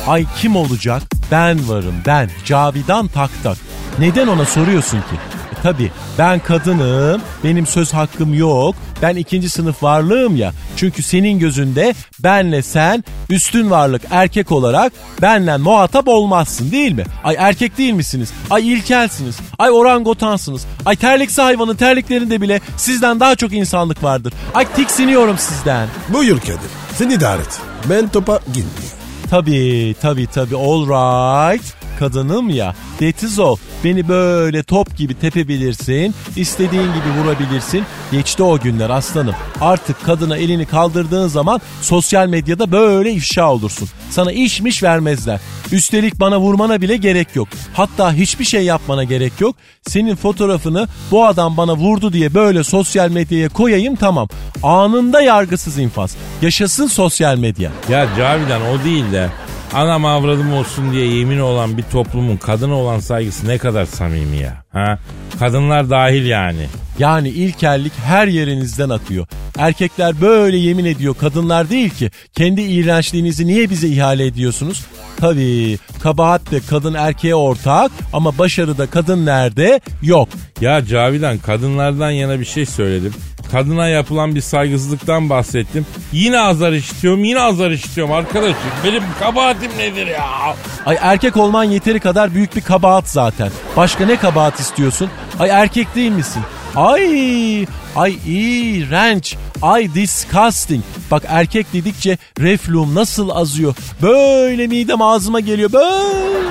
Ay 0.07 0.25
kim 0.41 0.57
olacak? 0.57 1.03
Ben 1.31 1.69
varım 1.69 1.95
ben. 2.07 2.31
Cavidan 2.45 3.09
tak 3.09 3.31
tak. 3.43 3.57
Neden 3.99 4.27
ona 4.27 4.45
soruyorsun 4.45 4.99
ki? 4.99 5.15
E, 5.59 5.63
tabii 5.63 5.91
ben 6.19 6.39
kadınım, 6.39 7.21
benim 7.45 7.67
söz 7.67 7.93
hakkım 7.95 8.35
yok. 8.35 8.75
Ben 9.03 9.17
ikinci 9.17 9.51
sınıf 9.51 9.83
varlığım 9.83 10.37
ya. 10.37 10.53
Çünkü 10.77 11.03
senin 11.03 11.39
gözünde 11.39 11.95
benle 12.19 12.63
sen 12.63 13.05
üstün 13.31 13.71
varlık 13.71 14.03
erkek 14.11 14.53
olarak 14.53 14.93
benle 15.23 15.57
muhatap 15.57 16.09
olmazsın 16.09 16.71
değil 16.71 16.93
mi? 16.93 17.05
Ay 17.25 17.37
erkek 17.39 17.79
değil 17.79 17.93
misiniz? 17.93 18.33
Ay 18.51 18.73
ilkelsiniz. 18.73 19.37
Ay 19.59 19.71
orangotansınız. 19.71 20.67
Ay 20.87 20.97
terliksi 20.97 21.43
hayvanın 21.43 21.77
terliklerinde 21.77 22.41
bile 22.41 22.61
sizden 22.77 23.21
daha 23.21 23.37
çok 23.37 23.53
insanlık 23.53 24.03
vardır. 24.03 24.33
Ay 24.55 24.67
tiksiniyorum 24.77 25.39
sizden. 25.39 25.89
Buyur 26.09 26.41
Kadir. 26.41 26.71
Sen 26.95 27.11
idare 27.11 27.41
et. 27.43 27.61
Ben 27.91 28.09
topa 28.09 28.39
girmeyeyim. 28.47 28.97
Tabii 29.31 29.95
tabii 30.03 30.27
tabii 30.27 30.57
all 30.57 30.87
right. 30.87 31.86
Kadınım 31.99 32.51
ya. 32.51 32.75
İs 33.01 33.39
all. 33.39 33.57
Beni 33.85 34.09
böyle 34.09 34.63
top 34.63 34.97
gibi 34.97 35.15
tepebilirsin. 35.15 36.15
istediğin 36.37 36.83
gibi 36.83 37.21
vurabilirsin. 37.23 37.85
Geçti 38.13 38.43
o 38.43 38.59
günler 38.59 38.91
aslanım. 38.91 39.35
Artık 39.61 40.05
kadına 40.05 40.37
elini 40.37 40.67
kaldırdığın 40.67 41.29
zaman 41.29 41.61
sosyal 41.83 42.29
medyada 42.29 42.73
böyle 42.73 43.13
ifşa 43.13 43.53
olursun. 43.53 43.89
Sana 44.11 44.33
işmiş 44.33 44.83
vermezler. 44.83 45.41
Üstelik 45.73 46.21
bana 46.21 46.41
vurmana 46.41 46.81
bile 46.81 46.97
gerek 46.97 47.37
yok. 47.37 47.49
Hatta 47.75 48.13
hiçbir 48.13 48.45
şey 48.45 48.65
yapmana 48.65 49.05
gerek 49.05 49.33
yok. 49.41 49.57
Senin 49.89 50.17
fotoğrafını 50.17 50.89
bu 51.11 51.27
adam 51.27 51.57
bana 51.57 51.77
vurdu 51.77 52.13
diye 52.13 52.35
böyle 52.35 52.65
sosyal 52.65 53.11
medyaya 53.11 53.49
koyayım 53.49 53.97
tamam. 53.97 54.29
Anında 54.63 55.21
yargısız 55.23 55.79
infaz. 55.79 56.17
Yaşasın 56.43 56.87
sosyal 56.87 57.37
medya. 57.39 57.71
Ya 57.89 58.09
Cavidan 58.17 58.63
o 58.63 58.85
değil 58.85 59.13
de 59.13 59.31
Anam 59.75 60.05
avradım 60.05 60.53
olsun 60.53 60.93
diye 60.93 61.07
yemin 61.07 61.39
olan 61.39 61.79
bir 61.79 61.83
toplumun 61.83 62.37
kadına 62.37 62.75
olan 62.75 62.99
saygısı 62.99 63.49
ne 63.49 63.59
kadar 63.59 63.85
samimi 63.87 64.37
ya. 64.37 64.65
Ha? 64.73 64.99
Kadınlar 65.39 65.91
dahil 65.91 66.27
yani. 66.27 66.67
Yani 66.99 67.29
ilkellik 67.29 67.93
her 68.05 68.27
yerinizden 68.27 68.89
akıyor. 68.89 69.27
Erkekler 69.59 70.21
böyle 70.21 70.57
yemin 70.57 70.85
ediyor 70.85 71.15
kadınlar 71.21 71.71
değil 71.71 71.91
ki. 71.91 72.11
Kendi 72.33 72.63
iğrençliğinizi 72.63 73.47
niye 73.47 73.71
bize 73.71 73.89
ihale 73.89 74.27
ediyorsunuz? 74.27 74.85
Tabii 75.17 75.79
kabahat 76.03 76.51
de 76.51 76.61
kadın 76.71 76.95
erkeğe 76.95 77.35
ortak 77.35 77.93
ama 78.13 78.39
başarı 78.39 78.79
da 78.79 78.87
kadın 78.87 79.27
nerede? 79.27 79.81
Yok. 80.03 80.29
Ya 80.61 80.85
Cavidan 80.87 81.39
kadınlardan 81.39 82.11
yana 82.11 82.41
bir 82.41 82.45
şey 82.45 82.67
söyledim. 82.67 83.13
Kadına 83.53 83.89
yapılan 83.89 84.35
bir 84.35 84.41
saygısızlıktan 84.41 85.31
bahsettim. 85.31 85.87
Yine 86.13 86.41
azar 86.41 86.73
işitiyorum, 86.73 87.25
yine 87.25 87.41
azar 87.41 87.71
işitiyorum 87.71 88.13
arkadaşım. 88.13 88.57
Benim 88.85 89.03
kabahatim 89.21 89.71
nedir 89.79 90.07
ya? 90.07 90.55
Ay 90.87 90.97
erkek 91.01 91.37
olman 91.37 91.65
yeteri 91.65 92.01
kadar 92.01 92.35
büyük 92.35 92.57
bir 92.57 92.61
kabahat 92.61 93.09
zaten. 93.09 93.51
Başka 93.77 94.07
ne 94.07 94.17
kabahat 94.17 94.61
istiyorsun? 94.61 95.11
Ay 95.39 95.51
erkek 95.51 95.95
değil 95.95 96.11
misin? 96.13 96.43
Ay, 96.77 97.67
ay 97.97 98.17
iğrenç, 98.27 99.37
ay 99.63 99.95
disgusting. 99.95 100.85
Bak 101.11 101.23
erkek 101.29 101.73
dedikçe 101.73 102.19
reflum 102.41 102.95
nasıl 102.95 103.29
azıyor. 103.31 103.75
Böyle 104.03 104.67
midem 104.67 105.03
ağzıma 105.03 105.41
geliyor 105.41 105.73
böyle. 105.73 106.47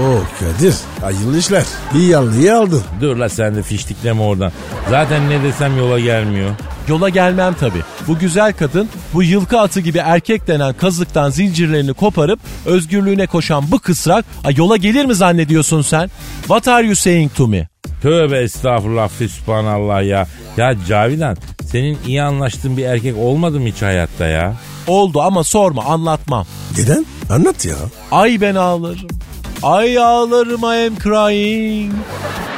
Oo 0.00 0.22
Kadir 0.40 0.74
hayırlı 1.00 1.38
işler. 1.38 1.64
İyi 1.94 2.08
yanlı 2.08 2.36
iyi 2.36 2.52
aldın. 2.52 2.82
Dur 3.00 3.16
la 3.16 3.28
sen 3.28 3.56
de 3.56 3.62
fiştikleme 3.62 4.22
oradan. 4.22 4.52
Zaten 4.90 5.30
ne 5.30 5.42
desem 5.42 5.78
yola 5.78 6.00
gelmiyor. 6.00 6.50
Yola 6.88 7.08
gelmem 7.08 7.54
tabi. 7.54 7.78
Bu 8.08 8.18
güzel 8.18 8.52
kadın 8.52 8.88
bu 9.14 9.22
yılkı 9.22 9.60
atı 9.60 9.80
gibi 9.80 9.98
erkek 9.98 10.46
denen 10.46 10.72
kazıktan 10.74 11.30
zincirlerini 11.30 11.92
koparıp 11.94 12.40
özgürlüğüne 12.66 13.26
koşan 13.26 13.64
bu 13.70 13.78
kısrak 13.78 14.24
ay 14.44 14.54
yola 14.56 14.76
gelir 14.76 15.04
mi 15.04 15.14
zannediyorsun 15.14 15.82
sen? 15.82 16.10
What 16.40 16.68
are 16.68 16.86
you 16.86 16.96
saying 16.96 17.32
to 17.36 17.46
me? 17.48 17.68
Tövbe 18.02 18.38
estağfurullah 18.38 19.08
füsbhanallah 19.08 20.02
ya. 20.02 20.26
Ya 20.56 20.74
Cavidan 20.88 21.36
senin 21.66 21.98
iyi 22.06 22.22
anlaştığın 22.22 22.76
bir 22.76 22.84
erkek 22.84 23.18
olmadı 23.18 23.60
mı 23.60 23.68
hiç 23.68 23.82
hayatta 23.82 24.26
ya? 24.26 24.54
Oldu 24.86 25.20
ama 25.22 25.44
sorma 25.44 25.84
anlatmam. 25.84 26.46
Neden? 26.78 27.06
Anlat 27.30 27.64
ya. 27.64 27.74
Ay 28.12 28.40
ben 28.40 28.54
ağlarım. 28.54 29.08
Ay 29.64 29.98
ağlarım 29.98 30.62
I 30.62 30.86
am 30.86 30.98
crying. 31.02 31.92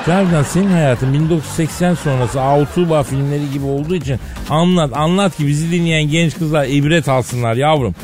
Cavidan 0.07 0.43
senin 0.43 0.71
hayatın 0.71 1.15
1980 1.15 1.95
sonrası 1.95 2.41
Autuba 2.41 3.03
filmleri 3.03 3.51
gibi 3.51 3.67
olduğu 3.67 3.95
için 3.95 4.21
anlat 4.51 4.91
anlat 4.97 5.37
ki 5.37 5.47
bizi 5.47 5.73
dinleyen 5.73 6.03
genç 6.11 6.35
kızlar 6.35 6.67
ibret 6.67 7.09
alsınlar 7.09 7.55
yavrum. 7.55 7.95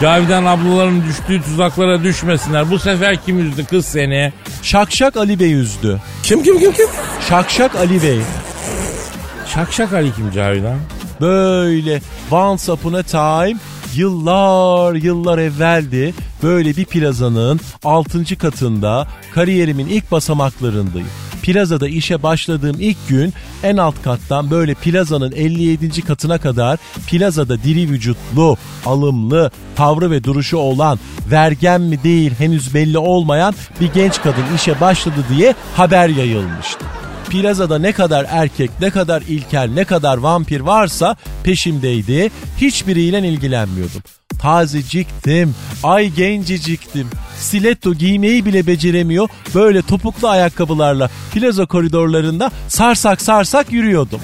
Cavidan 0.00 0.44
ablaların 0.44 1.02
düştüğü 1.08 1.42
tuzaklara 1.42 2.04
düşmesinler. 2.04 2.70
Bu 2.70 2.78
sefer 2.78 3.16
kim 3.16 3.38
üzdü 3.38 3.64
kız 3.64 3.86
seni? 3.86 4.32
Şakşak 4.62 5.16
Ali 5.16 5.40
Bey 5.40 5.52
üzdü. 5.52 6.00
Kim 6.22 6.42
kim 6.42 6.58
kim 6.58 6.72
kim? 6.72 6.86
Şakşak 7.28 7.76
Ali 7.76 8.02
Bey. 8.02 8.18
Şakşak 9.54 9.92
Ali 9.92 10.14
kim 10.14 10.30
Cavidan? 10.30 10.78
Böyle 11.20 12.00
once 12.30 12.72
upon 12.72 12.92
a 12.92 13.02
time 13.02 13.58
yıllar 13.94 14.94
yıllar 14.94 15.38
evveldi 15.38 16.14
böyle 16.42 16.76
bir 16.76 16.84
plazanın 16.84 17.60
6. 17.84 18.38
katında 18.38 19.08
kariyerimin 19.34 19.86
ilk 19.86 20.12
basamaklarındayım. 20.12 21.08
Plazada 21.42 21.88
işe 21.88 22.22
başladığım 22.22 22.76
ilk 22.80 23.08
gün 23.08 23.34
en 23.62 23.76
alt 23.76 24.02
kattan 24.02 24.50
böyle 24.50 24.74
plazanın 24.74 25.32
57. 25.32 26.02
katına 26.02 26.38
kadar 26.38 26.78
plazada 27.06 27.62
diri 27.62 27.90
vücutlu, 27.90 28.56
alımlı, 28.86 29.50
tavrı 29.76 30.10
ve 30.10 30.24
duruşu 30.24 30.56
olan, 30.56 30.98
vergen 31.30 31.80
mi 31.80 32.02
değil 32.02 32.32
henüz 32.38 32.74
belli 32.74 32.98
olmayan 32.98 33.54
bir 33.80 33.92
genç 33.92 34.22
kadın 34.22 34.44
işe 34.56 34.80
başladı 34.80 35.24
diye 35.28 35.54
haber 35.76 36.08
yayılmıştı. 36.08 36.84
Plazada 37.30 37.78
ne 37.78 37.92
kadar 37.92 38.26
erkek, 38.28 38.70
ne 38.80 38.90
kadar 38.90 39.22
ilkel, 39.22 39.70
ne 39.74 39.84
kadar 39.84 40.16
vampir 40.16 40.60
varsa 40.60 41.16
peşimdeydi. 41.44 42.30
Hiçbiriyle 42.60 43.28
ilgilenmiyordum. 43.28 44.02
Tazeciktim, 44.40 45.54
ay 45.82 46.08
genceciktim. 46.08 47.08
Stiletto 47.40 47.94
giymeyi 47.94 48.44
bile 48.44 48.66
beceremiyor. 48.66 49.28
Böyle 49.54 49.82
topuklu 49.82 50.28
ayakkabılarla 50.28 51.10
plaza 51.34 51.66
koridorlarında 51.66 52.50
sarsak 52.68 53.22
sarsak 53.22 53.72
yürüyordum. 53.72 54.20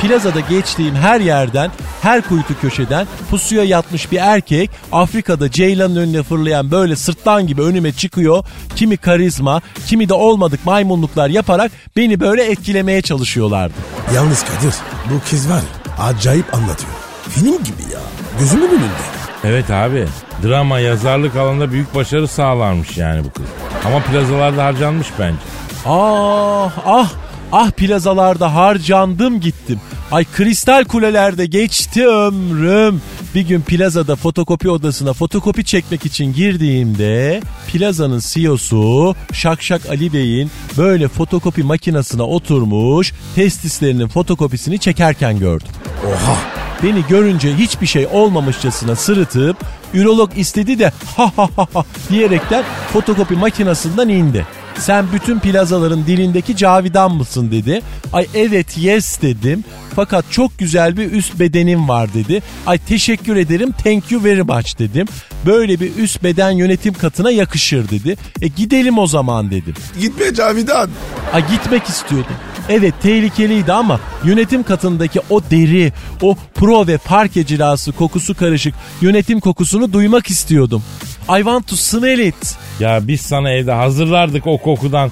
Plazada 0.00 0.40
geçtiğim 0.40 0.94
her 0.94 1.20
yerden, 1.20 1.70
her 2.02 2.22
kuytu 2.22 2.54
köşeden 2.60 3.06
pusuya 3.30 3.64
yatmış 3.64 4.12
bir 4.12 4.18
erkek 4.18 4.70
Afrika'da 4.92 5.50
ceylanın 5.50 5.96
önüne 5.96 6.22
fırlayan 6.22 6.70
böyle 6.70 6.96
sırtlan 6.96 7.46
gibi 7.46 7.62
önüme 7.62 7.92
çıkıyor. 7.92 8.44
Kimi 8.76 8.96
karizma, 8.96 9.62
kimi 9.86 10.08
de 10.08 10.14
olmadık 10.14 10.64
maymunluklar 10.64 11.28
yaparak 11.28 11.72
beni 11.96 12.20
böyle 12.20 12.44
etkilemeye 12.44 13.02
çalışıyorlardı. 13.02 13.74
Yalnız 14.14 14.44
Kadir 14.44 14.74
bu 15.10 15.30
kız 15.30 15.50
var 15.50 15.62
acayip 15.98 16.54
anlatıyor. 16.54 16.92
Film 17.28 17.64
gibi 17.64 17.92
ya. 17.92 18.00
Gözümün 18.38 18.68
önünde. 18.68 19.19
Evet 19.44 19.70
abi. 19.70 20.06
Drama, 20.44 20.80
yazarlık 20.80 21.36
alanında 21.36 21.72
büyük 21.72 21.94
başarı 21.94 22.28
sağlarmış 22.28 22.96
yani 22.96 23.24
bu 23.24 23.30
kız. 23.30 23.46
Ama 23.86 24.00
plazalarda 24.00 24.64
harcanmış 24.64 25.06
bence. 25.18 25.38
Ah 25.86 26.72
ah 26.86 27.10
ah 27.52 27.70
plazalarda 27.70 28.54
harcandım 28.54 29.40
gittim. 29.40 29.80
Ay 30.12 30.24
kristal 30.36 30.84
kulelerde 30.84 31.46
geçti 31.46 32.06
ömrüm. 32.06 33.02
Bir 33.34 33.40
gün 33.40 33.60
plazada 33.60 34.16
fotokopi 34.16 34.70
odasına 34.70 35.12
fotokopi 35.12 35.64
çekmek 35.64 36.06
için 36.06 36.32
girdiğimde 36.32 37.40
plazanın 37.72 38.20
CEO'su 38.26 39.14
Şakşak 39.32 39.86
Ali 39.90 40.12
Bey'in 40.12 40.50
böyle 40.78 41.08
fotokopi 41.08 41.62
makinesine 41.62 42.22
oturmuş 42.22 43.12
testislerinin 43.34 44.08
fotokopisini 44.08 44.78
çekerken 44.78 45.38
gördüm. 45.38 45.68
Oha. 46.06 46.69
Beni 46.82 47.04
görünce 47.08 47.56
hiçbir 47.56 47.86
şey 47.86 48.06
olmamışçasına 48.06 48.96
sırıtıp 48.96 49.56
ürolog 49.94 50.30
istedi 50.36 50.78
de 50.78 50.92
ha 51.16 51.32
ha 51.36 51.48
ha 51.56 51.66
ha 51.74 51.84
diyerekten 52.10 52.64
fotokopi 52.92 53.34
makinesinden 53.34 54.08
indi. 54.08 54.46
Sen 54.78 55.06
bütün 55.12 55.38
plazaların 55.38 56.06
dilindeki 56.06 56.56
Cavidan 56.56 57.14
mısın 57.14 57.50
dedi. 57.50 57.82
Ay 58.12 58.26
evet 58.34 58.78
yes 58.78 59.22
dedim. 59.22 59.64
Fakat 59.96 60.24
çok 60.30 60.58
güzel 60.58 60.96
bir 60.96 61.12
üst 61.12 61.40
bedenim 61.40 61.88
var 61.88 62.14
dedi. 62.14 62.42
Ay 62.66 62.78
teşekkür 62.78 63.36
ederim 63.36 63.72
thank 63.84 64.10
you 64.12 64.24
very 64.24 64.42
much 64.42 64.78
dedim. 64.78 65.06
Böyle 65.46 65.80
bir 65.80 65.96
üst 65.96 66.22
beden 66.22 66.50
yönetim 66.50 66.94
katına 66.94 67.30
yakışır 67.30 67.90
dedi. 67.90 68.16
E 68.42 68.48
gidelim 68.48 68.98
o 68.98 69.06
zaman 69.06 69.50
dedim. 69.50 69.74
Gitme 70.00 70.34
Cavidan. 70.34 70.90
Ay 71.32 71.48
gitmek 71.50 71.88
istiyordum. 71.88 72.36
Evet 72.68 72.94
tehlikeliydi 73.02 73.72
ama 73.72 74.00
yönetim 74.24 74.62
katındaki 74.62 75.20
o 75.30 75.40
deri, 75.50 75.92
o 76.22 76.36
pro 76.54 76.86
ve 76.86 76.98
parke 76.98 77.46
cilası 77.46 77.92
kokusu 77.92 78.36
karışık 78.36 78.74
yönetim 79.00 79.40
kokusunu 79.40 79.92
duymak 79.92 80.30
istiyordum. 80.30 80.82
I 81.28 81.36
want 81.36 81.68
to 81.68 81.76
smell 81.76 82.18
it. 82.18 82.56
Ya 82.80 83.00
biz 83.08 83.20
sana 83.20 83.50
evde 83.50 83.72
hazırlardık 83.72 84.46
o 84.46 84.58
kokudan. 84.58 85.10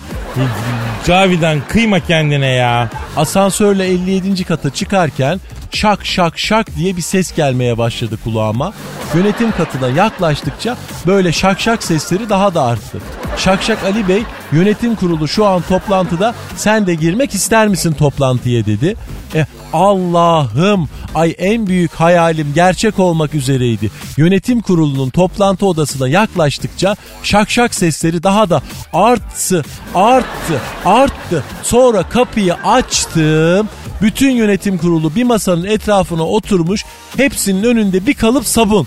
Cavidan 1.07 1.59
kıyma 1.69 2.01
kendine 2.01 2.47
ya. 2.47 2.91
Asansörle 3.17 3.87
57. 3.87 4.45
kata 4.45 4.71
çıkarken 4.71 5.41
şak 5.71 6.07
şak 6.07 6.39
şak 6.39 6.77
diye 6.77 6.97
bir 6.97 7.03
ses 7.03 7.35
gelmeye 7.35 7.79
başladı 7.79 8.19
kulağıma. 8.25 8.73
Yönetim 9.15 9.53
katına 9.53 9.89
yaklaştıkça 9.89 10.77
böyle 11.07 11.33
şak 11.33 11.61
şak 11.61 11.83
sesleri 11.83 12.29
daha 12.29 12.55
da 12.55 12.63
arttı. 12.63 12.99
Şak 13.37 13.63
şak 13.63 13.85
Ali 13.85 14.09
Bey 14.09 14.23
yönetim 14.53 14.95
kurulu 14.95 15.29
şu 15.29 15.47
an 15.47 15.63
toplantıda 15.69 16.35
sen 16.57 16.87
de 16.87 16.95
girmek 16.95 17.35
ister 17.35 17.69
misin 17.69 17.93
toplantıya 17.93 18.67
dedi. 18.67 18.97
E 19.35 19.47
Allah'ım 19.73 20.89
ay 21.15 21.35
en 21.39 21.67
büyük 21.67 21.95
hayalim 21.95 22.53
gerçek 22.55 22.99
olmak 22.99 23.35
üzereydi. 23.35 23.91
Yönetim 24.17 24.61
kurulunun 24.61 25.11
toplantı 25.11 25.67
odasına 25.67 26.09
yaklaştıkça 26.09 26.97
şak 27.23 27.51
şak 27.51 27.75
sesleri 27.75 28.23
daha 28.23 28.51
da 28.51 28.63
arttı, 28.93 29.65
arttı, 29.95 30.61
arttı. 30.85 31.45
Sonra 31.63 32.09
kapıyı 32.09 32.55
açtım. 32.55 33.69
Bütün 34.03 34.31
yönetim 34.31 34.79
kurulu 34.79 35.15
bir 35.15 35.25
masanın 35.25 35.65
etrafına 35.65 36.23
oturmuş. 36.23 36.85
Hepsinin 37.17 37.63
önünde 37.63 38.07
bir 38.07 38.15
kalıp 38.15 38.47
sabun. 38.47 38.87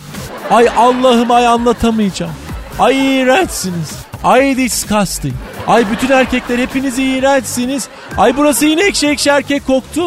Ay 0.52 0.70
Allah'ım 0.78 1.32
ay 1.32 1.48
anlatamayacağım. 1.48 2.34
Ay 2.80 3.20
iğrençsiniz. 3.20 3.92
Ay 4.24 4.58
disgusting. 4.58 5.34
Ay 5.68 5.86
bütün 5.92 6.10
erkekler 6.12 6.60
hepiniz 6.60 7.00
iğrençsiniz. 7.00 7.88
Ay 8.18 8.38
burası 8.38 8.66
yine 8.66 8.88
ekşi 8.88 9.08
ekşi 9.08 9.30
erkek 9.30 9.68
koktu. 9.68 10.02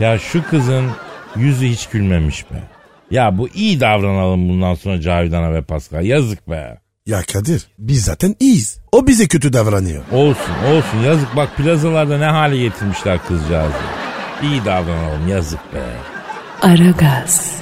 Ya 0.00 0.18
şu 0.18 0.44
kızın 0.50 0.90
yüzü 1.36 1.66
hiç 1.66 1.86
gülmemiş 1.86 2.50
be. 2.50 2.62
Ya 3.10 3.38
bu 3.38 3.48
iyi 3.48 3.80
davranalım 3.80 4.48
bundan 4.48 4.74
sonra 4.74 5.00
Cavidan'a 5.00 5.52
ve 5.54 5.62
Pascal. 5.62 6.04
Yazık 6.04 6.50
be. 6.50 6.78
Ya 7.06 7.22
Kadir 7.32 7.66
biz 7.78 8.04
zaten 8.04 8.34
iyiyiz. 8.40 8.78
O 8.92 9.06
bize 9.06 9.28
kötü 9.28 9.52
davranıyor. 9.52 10.02
Olsun 10.12 10.54
olsun 10.68 10.98
yazık 11.06 11.36
bak 11.36 11.56
plazalarda 11.56 12.18
ne 12.18 12.24
hale 12.24 12.56
getirmişler 12.56 13.18
kızcağızı. 13.28 13.74
İyi 14.42 14.64
davranalım 14.64 15.28
yazık 15.28 15.74
be. 15.74 15.82
Aragaz. 16.62 17.54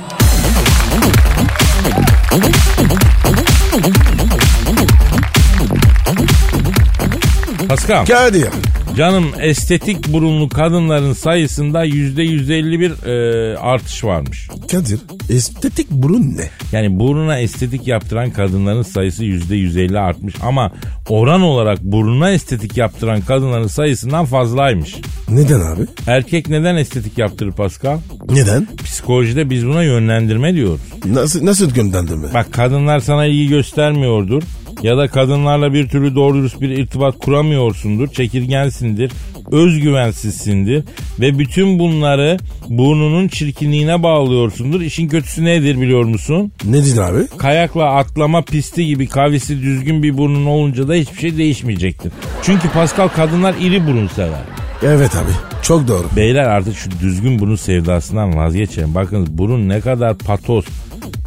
Pascal. 7.73 8.07
Kadir. 8.07 8.49
Canım 8.97 9.25
estetik 9.41 10.13
burunlu 10.13 10.49
kadınların 10.49 11.13
sayısında 11.13 11.85
yüzde 11.85 12.23
151 12.23 12.91
e, 12.91 13.59
artış 13.59 14.05
varmış. 14.05 14.49
Kadir 14.71 15.01
estetik 15.31 15.91
burun 15.91 16.37
ne? 16.37 16.51
Yani 16.73 17.01
burnuna 17.01 17.39
estetik 17.39 17.87
yaptıran 17.87 18.31
kadınların 18.31 18.83
sayısı 18.83 19.25
yüzde 19.25 19.57
150 19.57 19.99
artmış 19.99 20.35
ama 20.43 20.73
oran 21.09 21.43
olarak 21.43 21.83
burnuna 21.83 22.31
estetik 22.31 22.77
yaptıran 22.77 23.21
kadınların 23.21 23.67
sayısından 23.67 24.25
fazlaymış. 24.25 24.97
Neden 25.29 25.61
abi? 25.61 25.83
Erkek 26.07 26.49
neden 26.49 26.77
estetik 26.77 27.19
yaptırır 27.19 27.53
Pascal? 27.53 27.99
Neden? 28.31 28.69
Psikolojide 28.85 29.51
biz 29.51 29.67
buna 29.67 29.83
yönlendirme 29.83 30.55
diyoruz. 30.55 30.81
Nasıl 31.05 31.47
nasıl 31.47 31.71
gönderdi 31.71 32.13
Bak 32.35 32.53
kadınlar 32.53 33.01
sana 33.01 33.27
ilgi 33.27 33.49
göstermiyordur. 33.49 34.43
Ya 34.83 34.97
da 34.99 35.09
kadınlarla 35.09 35.73
bir 35.73 35.89
türlü 35.89 36.15
doğru 36.15 36.35
dürüst 36.37 36.61
bir 36.61 36.69
irtibat 36.69 37.19
kuramıyorsundur. 37.19 38.09
Çekirgensindir. 38.09 39.13
Özgüvensizsindir. 39.53 40.85
Ve 41.21 41.39
bütün 41.39 41.79
bunları 41.79 42.39
burnunun 42.69 43.29
çirkinliğine 43.29 44.03
bağlıyorsundur. 44.03 44.81
İşin 44.81 45.09
kötüsü 45.09 45.45
nedir 45.45 45.81
biliyor 45.81 46.05
musun? 46.05 46.53
Nedir 46.65 46.99
abi? 46.99 47.27
Kayakla 47.39 47.95
atlama 47.95 48.43
pisti 48.43 48.87
gibi 48.87 49.07
kavisi 49.07 49.63
düzgün 49.63 50.03
bir 50.03 50.19
burnun 50.19 50.47
olunca 50.47 50.89
da 50.89 50.95
hiçbir 50.95 51.19
şey 51.19 51.37
değişmeyecektir. 51.39 52.13
Çünkü 52.43 52.69
Pascal 52.71 53.09
kadınlar 53.09 53.55
iri 53.61 53.87
burun 53.87 54.07
sever. 54.07 54.43
Evet 54.83 55.17
abi 55.17 55.31
çok 55.63 55.89
doğru. 55.89 56.07
Beyler 56.17 56.45
artık 56.45 56.77
şu 56.77 56.91
düzgün 57.01 57.39
burun 57.39 57.57
sevdasından 57.57 58.37
vazgeçelim. 58.37 58.95
Bakınız 58.95 59.39
burun 59.39 59.69
ne 59.69 59.81
kadar 59.81 60.19
patos, 60.19 60.65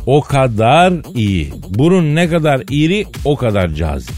o 0.05 0.21
kadar 0.21 0.93
iyi. 1.15 1.53
Burun 1.69 2.15
ne 2.15 2.29
kadar 2.29 2.61
iri 2.69 3.05
o 3.25 3.35
kadar 3.35 3.69
cazip. 3.69 4.15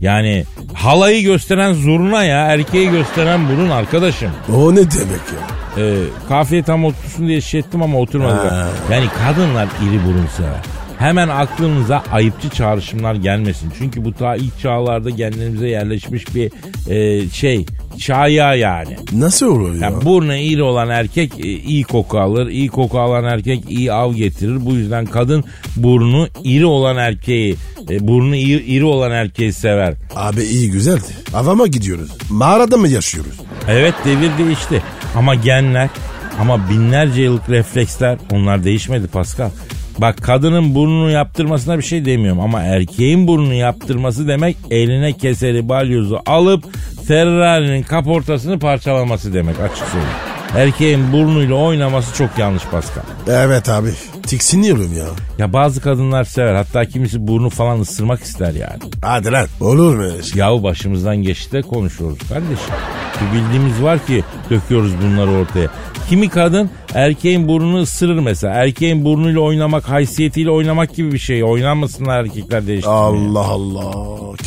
Yani 0.00 0.44
halayı 0.74 1.22
gösteren 1.22 1.72
zurna 1.72 2.24
ya 2.24 2.46
erkeği 2.46 2.90
gösteren 2.90 3.48
burun 3.48 3.70
arkadaşım. 3.70 4.30
O 4.56 4.72
ne 4.72 4.76
demek 4.76 4.90
ya? 5.10 5.56
Ee, 5.78 5.96
kafiye 6.28 6.62
tam 6.62 6.84
otursun 6.84 7.28
diye 7.28 7.40
şey 7.40 7.60
ettim 7.60 7.82
ama 7.82 7.98
oturmadı. 7.98 8.48
Ha. 8.48 8.68
Yani 8.90 9.06
kadınlar 9.24 9.64
iri 9.64 10.06
burun 10.06 10.26
sever. 10.36 10.60
Hemen 10.98 11.28
aklınıza 11.28 12.02
ayıpçı 12.12 12.48
çağrışımlar 12.48 13.14
gelmesin. 13.14 13.72
Çünkü 13.78 14.04
bu 14.04 14.12
ta 14.12 14.36
ilk 14.36 14.60
çağlarda 14.60 15.16
kendimize 15.16 15.68
yerleşmiş 15.68 16.34
bir 16.34 16.50
e, 16.90 17.28
şey. 17.30 17.66
Şaya 17.98 18.54
yani. 18.54 18.96
Nasıl 19.12 19.46
olur 19.46 19.74
ya? 19.74 19.80
Ya 19.80 20.04
burnu 20.04 20.34
iri 20.36 20.62
olan 20.62 20.88
erkek 20.88 21.32
e, 21.40 21.48
iyi 21.48 21.84
koku 21.84 22.18
alır. 22.18 22.46
iyi 22.46 22.68
koku 22.68 22.98
alan 23.00 23.24
erkek 23.24 23.64
iyi 23.70 23.92
av 23.92 24.12
getirir. 24.14 24.66
Bu 24.66 24.74
yüzden 24.74 25.06
kadın 25.06 25.44
burnu 25.76 26.28
iri 26.44 26.66
olan 26.66 26.96
erkeği, 26.96 27.56
e, 27.90 28.08
burnu 28.08 28.36
iri, 28.36 28.64
iri 28.64 28.84
olan 28.84 29.10
erkeği 29.10 29.52
sever. 29.52 29.94
Abi 30.16 30.42
iyi 30.42 30.70
güzeldi. 30.70 31.02
Havama 31.32 31.66
gidiyoruz. 31.66 32.10
Mağarada 32.30 32.76
mı 32.76 32.88
yaşıyoruz? 32.88 33.40
Evet 33.68 33.94
devir 34.04 34.30
değişti. 34.38 34.82
Ama 35.16 35.34
genler, 35.34 35.88
ama 36.40 36.70
binlerce 36.70 37.22
yıllık 37.22 37.50
refleksler 37.50 38.18
onlar 38.32 38.64
değişmedi 38.64 39.06
Pascal. 39.06 39.50
Bak 39.98 40.22
kadının 40.22 40.74
burnunu 40.74 41.10
yaptırmasına 41.10 41.78
bir 41.78 41.82
şey 41.82 42.04
demiyorum 42.04 42.40
ama 42.40 42.62
erkeğin 42.62 43.26
burnunu 43.26 43.54
yaptırması 43.54 44.28
demek 44.28 44.56
eline 44.70 45.12
keseri 45.12 45.68
balyozu 45.68 46.20
alıp 46.26 46.64
Ferrari'nin 47.08 47.82
kaportasını 47.82 48.58
parçalaması 48.58 49.34
demek 49.34 49.60
açık 49.60 49.86
söyleyeyim. 49.86 50.16
Erkeğin 50.56 51.12
burnuyla 51.12 51.54
oynaması 51.54 52.14
çok 52.14 52.38
yanlış 52.38 52.62
Pascal. 52.64 53.15
Evet 53.28 53.68
abi. 53.68 53.88
Tiksiniyorum 54.26 54.96
ya. 54.96 55.04
Ya 55.38 55.52
bazı 55.52 55.80
kadınlar 55.80 56.24
sever 56.24 56.54
hatta 56.54 56.84
kimisi 56.84 57.26
burnu 57.26 57.50
falan 57.50 57.80
ısırmak 57.80 58.22
ister 58.22 58.52
yani. 58.52 58.78
Hadi 59.02 59.32
lan. 59.32 59.46
Olur 59.60 59.94
mu 59.96 60.02
öyle 60.02 60.22
şey? 60.22 60.38
Yahu 60.38 60.62
başımızdan 60.62 61.16
geçti 61.16 61.52
de 61.52 61.62
konuşuyoruz 61.62 62.18
kardeşim. 62.28 62.74
Bir 63.20 63.38
bildiğimiz 63.38 63.82
var 63.82 64.06
ki 64.06 64.24
döküyoruz 64.50 64.92
bunları 65.02 65.30
ortaya. 65.30 65.68
Kimi 66.08 66.28
kadın 66.28 66.70
erkeğin 66.94 67.48
burnunu 67.48 67.80
ısırır 67.80 68.18
mesela. 68.18 68.54
Erkeğin 68.54 69.04
burnuyla 69.04 69.40
oynamak, 69.40 69.88
haysiyetiyle 69.88 70.50
oynamak 70.50 70.94
gibi 70.96 71.12
bir 71.12 71.18
şey. 71.18 71.44
Oynanmasınlar 71.44 72.20
erkekler 72.24 72.66
değiştirmeye. 72.66 72.96
Allah 72.98 73.46
Allah. 73.46 73.92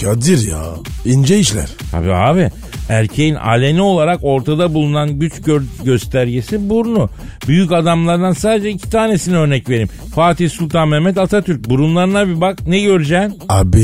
Kadir 0.02 0.48
ya. 0.48 0.63
İnce 1.06 1.39
işler. 1.39 1.70
Tabii 1.92 2.13
abi. 2.13 2.50
Erkeğin 2.89 3.36
aleni 3.36 3.82
olarak 3.82 4.20
ortada 4.24 4.74
bulunan 4.74 5.20
güç 5.20 5.34
gö- 5.34 5.84
göstergesi 5.86 6.70
burnu. 6.70 7.10
Büyük 7.48 7.72
adamlardan 7.72 8.32
sadece 8.32 8.69
iki 8.70 8.90
tanesini 8.90 9.38
örnek 9.38 9.70
vereyim. 9.70 9.90
Fatih 10.16 10.50
Sultan 10.50 10.88
Mehmet 10.88 11.18
Atatürk. 11.18 11.70
Burunlarına 11.70 12.28
bir 12.28 12.42
bak 12.42 12.68
ne 12.68 12.80
göreceksin? 12.80 13.40
Abi 13.50 13.82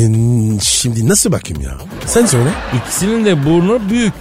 şimdi 0.63 1.10
nasıl 1.10 1.32
bakayım 1.32 1.62
ya? 1.63 1.71
Sen 2.06 2.26
söyle. 2.26 2.50
İkisinin 2.78 3.26
de 3.26 3.45
burnu 3.45 3.80
büyük 3.89 4.13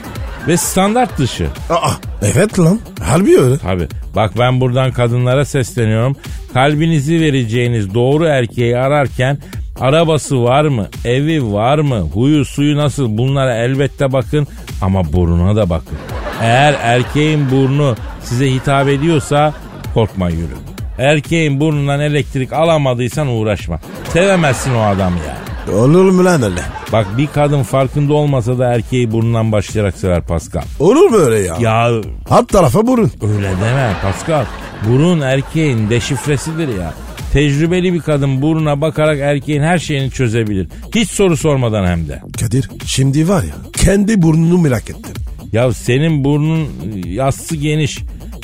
ve 0.48 0.56
standart 0.56 1.18
dışı. 1.18 1.46
Aa 1.70 1.90
evet 2.22 2.58
lan. 2.58 2.80
Harbi 3.02 3.38
öyle. 3.40 3.58
Tabii. 3.58 3.88
Bak 4.16 4.32
ben 4.38 4.60
buradan 4.60 4.92
kadınlara 4.92 5.44
sesleniyorum. 5.44 6.16
Kalbinizi 6.54 7.20
vereceğiniz 7.20 7.94
doğru 7.94 8.24
erkeği 8.24 8.78
ararken 8.78 9.38
arabası 9.80 10.42
var 10.42 10.64
mı? 10.64 10.86
Evi 11.04 11.52
var 11.52 11.78
mı? 11.78 12.00
Huyu 12.00 12.44
suyu 12.44 12.76
nasıl? 12.76 13.18
Bunlara 13.18 13.54
elbette 13.56 14.12
bakın 14.12 14.46
ama 14.82 15.12
burnuna 15.12 15.56
da 15.56 15.70
bakın. 15.70 15.98
Eğer 16.42 16.74
erkeğin 16.82 17.50
burnu 17.50 17.96
size 18.22 18.50
hitap 18.52 18.88
ediyorsa 18.88 19.54
korkma 19.94 20.30
yürü. 20.30 20.54
Erkeğin 20.98 21.60
burnundan 21.60 22.00
elektrik 22.00 22.52
alamadıysan 22.52 23.28
uğraşma. 23.28 23.80
Sevemezsin 24.12 24.74
o 24.74 24.80
adamı 24.80 25.16
yani. 25.28 25.44
Olur 25.78 26.10
mu 26.10 26.24
lan 26.24 26.42
öyle? 26.42 26.60
Bak 26.92 27.06
bir 27.18 27.26
kadın 27.26 27.62
farkında 27.62 28.14
olmasa 28.14 28.58
da 28.58 28.74
erkeği 28.74 29.12
burnundan 29.12 29.52
başlayarak 29.52 29.96
sever 29.96 30.22
Pascal. 30.22 30.62
Olur 30.80 31.10
mu 31.10 31.16
öyle 31.16 31.38
ya? 31.46 31.56
Ya 31.60 31.90
Alt 32.30 32.48
tarafa 32.48 32.86
burun. 32.86 33.10
Öyle 33.22 33.48
deme 33.50 33.92
Pascal. 34.02 34.44
Burun 34.88 35.20
erkeğin 35.20 35.90
deşifresidir 35.90 36.68
ya. 36.78 36.94
Tecrübeli 37.32 37.92
bir 37.94 38.00
kadın 38.00 38.42
burnuna 38.42 38.80
bakarak 38.80 39.18
erkeğin 39.18 39.62
her 39.62 39.78
şeyini 39.78 40.10
çözebilir. 40.10 40.68
Hiç 40.94 41.10
soru 41.10 41.36
sormadan 41.36 41.86
hem 41.86 42.08
de. 42.08 42.22
Kadir 42.40 42.70
şimdi 42.86 43.28
var 43.28 43.42
ya 43.42 43.54
kendi 43.72 44.22
burnunu 44.22 44.58
merak 44.58 44.90
ettim. 44.90 45.12
Ya 45.52 45.72
senin 45.72 46.24
burnun 46.24 46.68
yassı 47.04 47.56
geniş. 47.56 47.98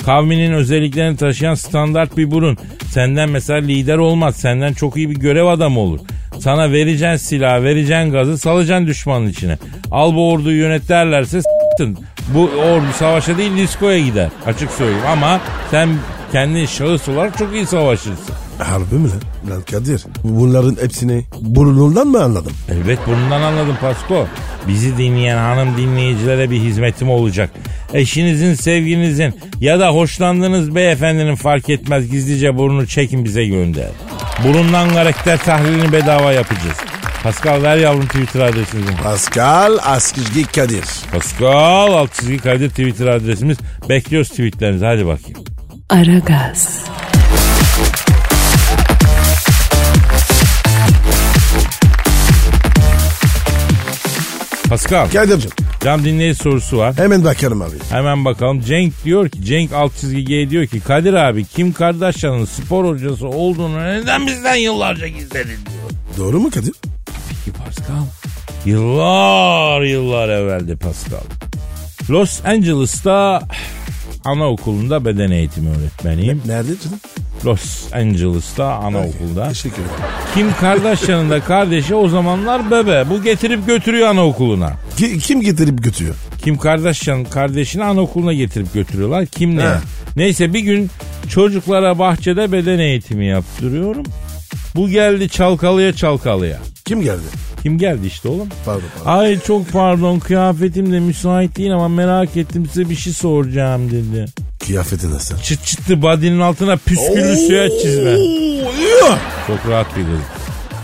Kavminin 0.04 0.52
özelliklerini 0.52 1.16
taşıyan 1.16 1.54
standart 1.54 2.16
bir 2.16 2.30
burun. 2.30 2.58
Senden 2.92 3.30
mesela 3.30 3.58
lider 3.58 3.98
olmaz. 3.98 4.36
Senden 4.36 4.72
çok 4.72 4.96
iyi 4.96 5.10
bir 5.10 5.16
görev 5.16 5.44
adamı 5.46 5.80
olur. 5.80 6.00
Sana 6.40 6.72
vereceksin 6.72 7.26
silah, 7.28 7.62
vereceksin 7.62 8.10
gazı, 8.12 8.38
salacaksın 8.38 8.86
düşmanın 8.86 9.26
içine. 9.28 9.58
Al 9.90 10.14
bu 10.14 10.30
orduyu 10.30 10.58
yönet 10.58 10.88
derlerse 10.88 11.42
s**tın. 11.42 11.98
Bu 12.34 12.40
ordu 12.42 12.84
savaşa 12.98 13.38
değil 13.38 13.56
diskoya 13.56 13.98
gider. 13.98 14.28
Açık 14.46 14.70
söyleyeyim 14.70 15.06
ama 15.12 15.40
sen 15.70 15.88
kendin 16.32 16.66
şahıs 16.66 17.08
olarak 17.08 17.38
çok 17.38 17.54
iyi 17.54 17.66
savaşırsın. 17.66 18.34
Harbi 18.58 18.94
mi 18.94 19.08
lan? 19.10 19.20
Lan 19.50 19.62
Kadir 19.70 20.04
bunların 20.24 20.76
hepsini 20.82 21.24
burnundan 21.40 22.06
mı 22.06 22.22
anladım? 22.22 22.52
Elbet 22.72 23.06
burnundan 23.06 23.42
anladım 23.42 23.76
Pasko. 23.80 24.26
Bizi 24.68 24.98
dinleyen 24.98 25.36
hanım 25.36 25.76
dinleyicilere 25.76 26.50
bir 26.50 26.60
hizmetim 26.60 27.10
olacak. 27.10 27.50
Eşinizin, 27.94 28.54
sevginizin 28.54 29.34
ya 29.60 29.80
da 29.80 29.88
hoşlandığınız 29.88 30.74
beyefendinin 30.74 31.34
fark 31.34 31.68
etmez 31.70 32.10
gizlice 32.10 32.56
burnunu 32.56 32.86
çekin 32.86 33.24
bize 33.24 33.46
gönder. 33.46 33.88
Burundan 34.44 34.90
karakter 34.90 35.38
tahlilini 35.38 35.92
bedava 35.92 36.32
yapacağız. 36.32 36.76
Pascal 37.22 37.62
ver 37.62 37.76
yavrum 37.76 38.06
Twitter 38.06 38.40
adresimizi. 38.40 38.96
Pascal 39.02 39.78
Askizgi 39.82 40.44
Kadir. 40.44 40.84
Pascal 41.12 41.92
alt 41.92 42.14
çizgi 42.14 42.38
Kadir 42.38 42.70
Twitter 42.70 43.06
adresimiz. 43.06 43.58
Bekliyoruz 43.88 44.28
tweetlerinizi 44.28 44.84
hadi 44.84 45.06
bakayım. 45.06 45.38
Aragaz, 45.90 46.84
Pascal 54.70 55.10
Kadir'cim 55.10 55.50
cam 55.84 56.04
dinleyici 56.04 56.42
sorusu 56.42 56.78
var. 56.78 56.94
hemen 56.98 57.24
bakarım 57.24 57.62
abi. 57.62 57.76
Hemen 57.90 58.24
bakalım. 58.24 58.60
Cenk 58.60 59.04
diyor 59.04 59.28
ki 59.28 59.44
Cenk 59.44 59.72
alt 59.72 59.96
çizgi 60.00 60.24
G 60.24 60.50
diyor 60.50 60.66
ki 60.66 60.80
Kadir 60.80 61.14
abi 61.14 61.44
Kim 61.44 61.72
Kardashian'ın 61.72 62.44
spor 62.44 62.84
hocası 62.84 63.28
olduğunu 63.28 63.84
neden 63.84 64.26
bizden 64.26 64.54
yıllarca 64.54 65.06
gizledin 65.06 65.46
diyor. 65.46 65.90
Doğru 66.18 66.40
mu 66.40 66.50
Kadir? 66.50 66.72
Ki 67.44 67.52
Pascal 67.64 68.04
yıllar 68.64 69.82
yıllar 69.82 70.28
evveldi 70.28 70.76
Pascal. 70.76 71.20
Los 72.10 72.44
Angeles'ta 72.44 73.42
anaokulunda 74.24 75.04
beden 75.04 75.30
eğitimi 75.30 75.68
öğretmeniyim. 75.70 76.42
Nerede 76.46 76.72
canım? 76.84 76.98
Los 77.44 77.92
Angeles'ta 77.92 78.74
anaokulda. 78.74 79.48
Teşekkür 79.48 79.76
ederim. 79.82 79.90
Kim 80.34 80.52
Kardashian'ın 80.60 81.30
da 81.30 81.40
kardeşi 81.40 81.94
o 81.94 82.08
zamanlar 82.08 82.70
bebe. 82.70 83.04
Bu 83.10 83.22
getirip 83.22 83.66
götürüyor 83.66 84.08
anaokuluna. 84.08 84.72
Ki- 84.96 85.18
kim 85.18 85.40
getirip 85.40 85.82
götürüyor? 85.84 86.14
Kim 86.44 86.58
Kardashian 86.58 87.24
kardeşini 87.24 87.84
anaokuluna 87.84 88.32
getirip 88.32 88.74
götürüyorlar. 88.74 89.26
Kim 89.26 89.56
ne? 89.56 89.62
He. 89.62 89.74
Neyse 90.16 90.54
bir 90.54 90.60
gün 90.60 90.90
çocuklara 91.28 91.98
bahçede 91.98 92.52
beden 92.52 92.78
eğitimi 92.78 93.26
yaptırıyorum. 93.26 94.02
Bu 94.76 94.88
geldi 94.88 95.28
çalkalıya 95.28 95.92
çalkalıya. 95.92 96.58
Kim 96.90 97.02
geldi? 97.02 97.22
Kim 97.62 97.78
geldi 97.78 98.06
işte 98.06 98.28
oğlum? 98.28 98.48
Pardon 98.64 98.82
pardon. 99.04 99.20
Ay 99.20 99.40
çok 99.40 99.72
pardon 99.72 100.18
kıyafetim 100.18 100.92
de 100.92 101.00
müsait 101.00 101.56
değil 101.56 101.74
ama 101.74 101.88
merak 101.88 102.36
ettim 102.36 102.66
size 102.66 102.90
bir 102.90 102.94
şey 102.96 103.12
soracağım 103.12 103.90
dedi. 103.90 104.26
Kıyafeti 104.66 105.10
nasıl? 105.10 105.38
Çıt 105.38 105.64
çıtlı 105.64 106.02
badinin 106.02 106.40
altına 106.40 106.76
püsküllü 106.76 107.36
suya 107.36 107.68
çizme. 107.70 108.16
Çok 109.46 109.68
rahat 109.68 109.86
bir 109.96 110.02
kız. 110.02 110.20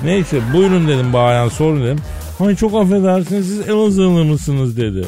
Neyse 0.04 0.40
buyurun 0.54 0.88
dedim 0.88 1.12
bayan 1.12 1.48
sorun 1.48 1.84
dedim. 1.84 1.98
Ay 2.40 2.56
çok 2.56 2.74
affedersiniz 2.74 3.46
siz 3.46 3.68
Elazığlı 3.68 4.24
mısınız 4.24 4.76
dedi. 4.76 5.06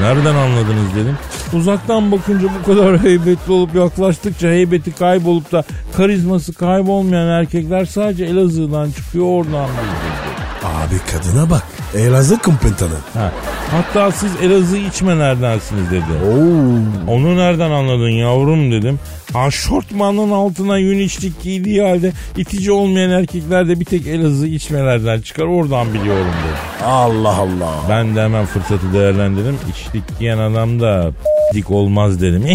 Nereden 0.00 0.34
anladınız 0.34 0.94
dedim. 0.96 1.18
Uzaktan 1.52 2.12
bakınca 2.12 2.48
bu 2.60 2.66
kadar 2.66 3.02
heybetli 3.02 3.52
olup 3.52 3.74
yaklaştıkça 3.74 4.48
heybeti 4.48 4.92
kaybolup 4.92 5.52
da 5.52 5.64
karizması 5.96 6.52
kaybolmayan 6.52 7.28
erkekler 7.28 7.84
sadece 7.84 8.24
Elazığ'dan 8.24 8.90
çıkıyor 8.90 9.24
oradan 9.24 9.68
bildim. 9.68 10.27
Abi 10.64 10.94
kadına 11.12 11.50
bak. 11.50 11.62
Elazığ 11.94 12.38
kumpentanı. 12.38 12.98
Ha. 13.14 13.32
Hatta 13.70 14.12
siz 14.12 14.30
Elazığ 14.42 14.76
içmenerdensiniz 14.76 15.90
dedi. 15.90 16.04
Oo. 16.26 17.12
Onu 17.12 17.36
nereden 17.36 17.70
anladın 17.70 18.08
yavrum 18.08 18.72
dedim. 18.72 19.00
Ha 19.32 19.50
şortmanın 19.50 20.30
altına 20.30 20.78
yün 20.78 20.98
içlik 20.98 21.42
giydiği 21.42 21.82
halde 21.82 22.12
itici 22.36 22.72
olmayan 22.72 23.10
erkekler 23.10 23.68
de 23.68 23.80
bir 23.80 23.84
tek 23.84 24.06
Elazığ 24.06 24.46
içmelerden 24.46 25.20
çıkar 25.20 25.44
oradan 25.44 25.94
biliyorum 25.94 26.26
dedi. 26.26 26.84
Allah 26.84 27.36
Allah. 27.36 27.74
Ben 27.90 28.16
de 28.16 28.22
hemen 28.22 28.46
fırsatı 28.46 28.92
değerlendirdim. 28.92 29.56
İçlik 29.70 30.18
giyen 30.18 30.38
adam 30.38 30.80
da 30.80 31.10
dik 31.54 31.70
olmaz 31.70 32.20
dedim. 32.20 32.42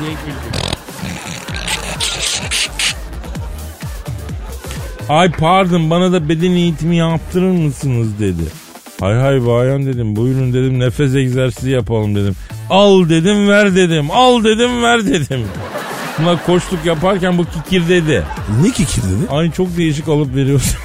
diye 0.00 0.10
güldüm. 0.10 0.53
Ay 5.08 5.30
pardon 5.30 5.90
bana 5.90 6.12
da 6.12 6.28
beden 6.28 6.50
eğitimi 6.50 6.96
yaptırır 6.96 7.50
mısınız 7.50 8.18
dedi. 8.18 8.42
Hay 9.00 9.14
hay 9.14 9.46
bayan 9.46 9.86
dedim 9.86 10.16
buyurun 10.16 10.52
dedim 10.52 10.80
nefes 10.80 11.14
egzersizi 11.14 11.70
yapalım 11.70 12.14
dedim. 12.14 12.36
Al 12.70 13.08
dedim 13.08 13.48
ver 13.48 13.76
dedim 13.76 14.10
al 14.10 14.44
dedim 14.44 14.82
ver 14.82 15.06
dedim. 15.06 15.44
Buna 16.18 16.42
koştuk 16.46 16.84
yaparken 16.84 17.38
bu 17.38 17.44
kikir 17.44 17.88
dedi. 17.88 18.22
Ne 18.62 18.70
kikir 18.70 19.02
dedi? 19.02 19.30
Ay 19.30 19.50
çok 19.50 19.76
değişik 19.76 20.08
alıp 20.08 20.34
veriyorsun. 20.34 20.76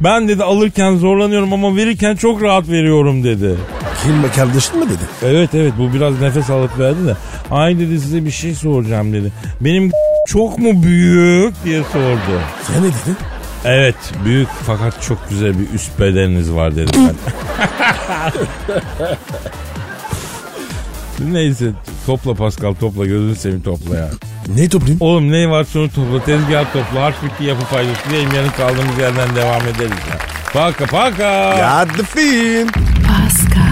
ben 0.00 0.28
dedi 0.28 0.44
alırken 0.44 0.96
zorlanıyorum 0.96 1.52
ama 1.52 1.76
verirken 1.76 2.16
çok 2.16 2.42
rahat 2.42 2.68
veriyorum 2.68 3.24
dedi. 3.24 3.56
Kim 4.02 4.32
kardeşin 4.36 4.78
mi 4.78 4.86
dedi? 4.86 5.02
Evet 5.22 5.54
evet 5.54 5.72
bu 5.78 5.92
biraz 5.92 6.20
nefes 6.20 6.50
alıp 6.50 6.78
verdi 6.78 7.06
de. 7.06 7.16
Ay 7.50 7.78
dedi 7.78 8.00
size 8.00 8.24
bir 8.24 8.30
şey 8.30 8.54
soracağım 8.54 9.12
dedi. 9.12 9.32
Benim 9.60 9.90
çok 10.28 10.58
mu 10.58 10.82
büyük 10.82 11.64
diye 11.64 11.82
sordu. 11.82 12.40
Sen 12.66 12.82
ne 12.82 12.86
dedin? 12.86 13.16
Evet 13.64 13.96
büyük 14.24 14.48
fakat 14.66 15.02
çok 15.02 15.30
güzel 15.30 15.58
bir 15.58 15.70
üst 15.74 16.00
bedeniniz 16.00 16.52
var 16.52 16.76
dedim 16.76 17.00
ben. 17.06 17.14
Neyse 21.32 21.70
topla 22.06 22.34
Pascal 22.34 22.74
topla 22.74 23.06
gözünü 23.06 23.36
seveyim 23.36 23.62
topla 23.62 23.96
ya. 23.96 24.08
Ne 24.56 24.68
toplayayım? 24.68 25.00
Oğlum 25.00 25.32
ne 25.32 25.50
var 25.50 25.66
şunu 25.72 25.88
topla 25.90 26.24
tezgah 26.24 26.72
topla 26.72 27.02
harç 27.02 27.14
bitti 27.22 27.44
yapı 27.44 27.64
faydası 27.64 28.10
diyelim 28.10 28.34
yarın 28.34 28.50
kaldığımız 28.50 28.98
yerden 28.98 29.36
devam 29.36 29.62
ederiz 29.62 29.98
ya. 30.10 30.18
Paka 30.52 30.86
paka. 30.86 31.22
Ya 31.58 31.86
the 31.96 32.02
film. 32.02 32.68
Pascal, 33.06 33.71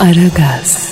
Aragaz. 0.00 0.91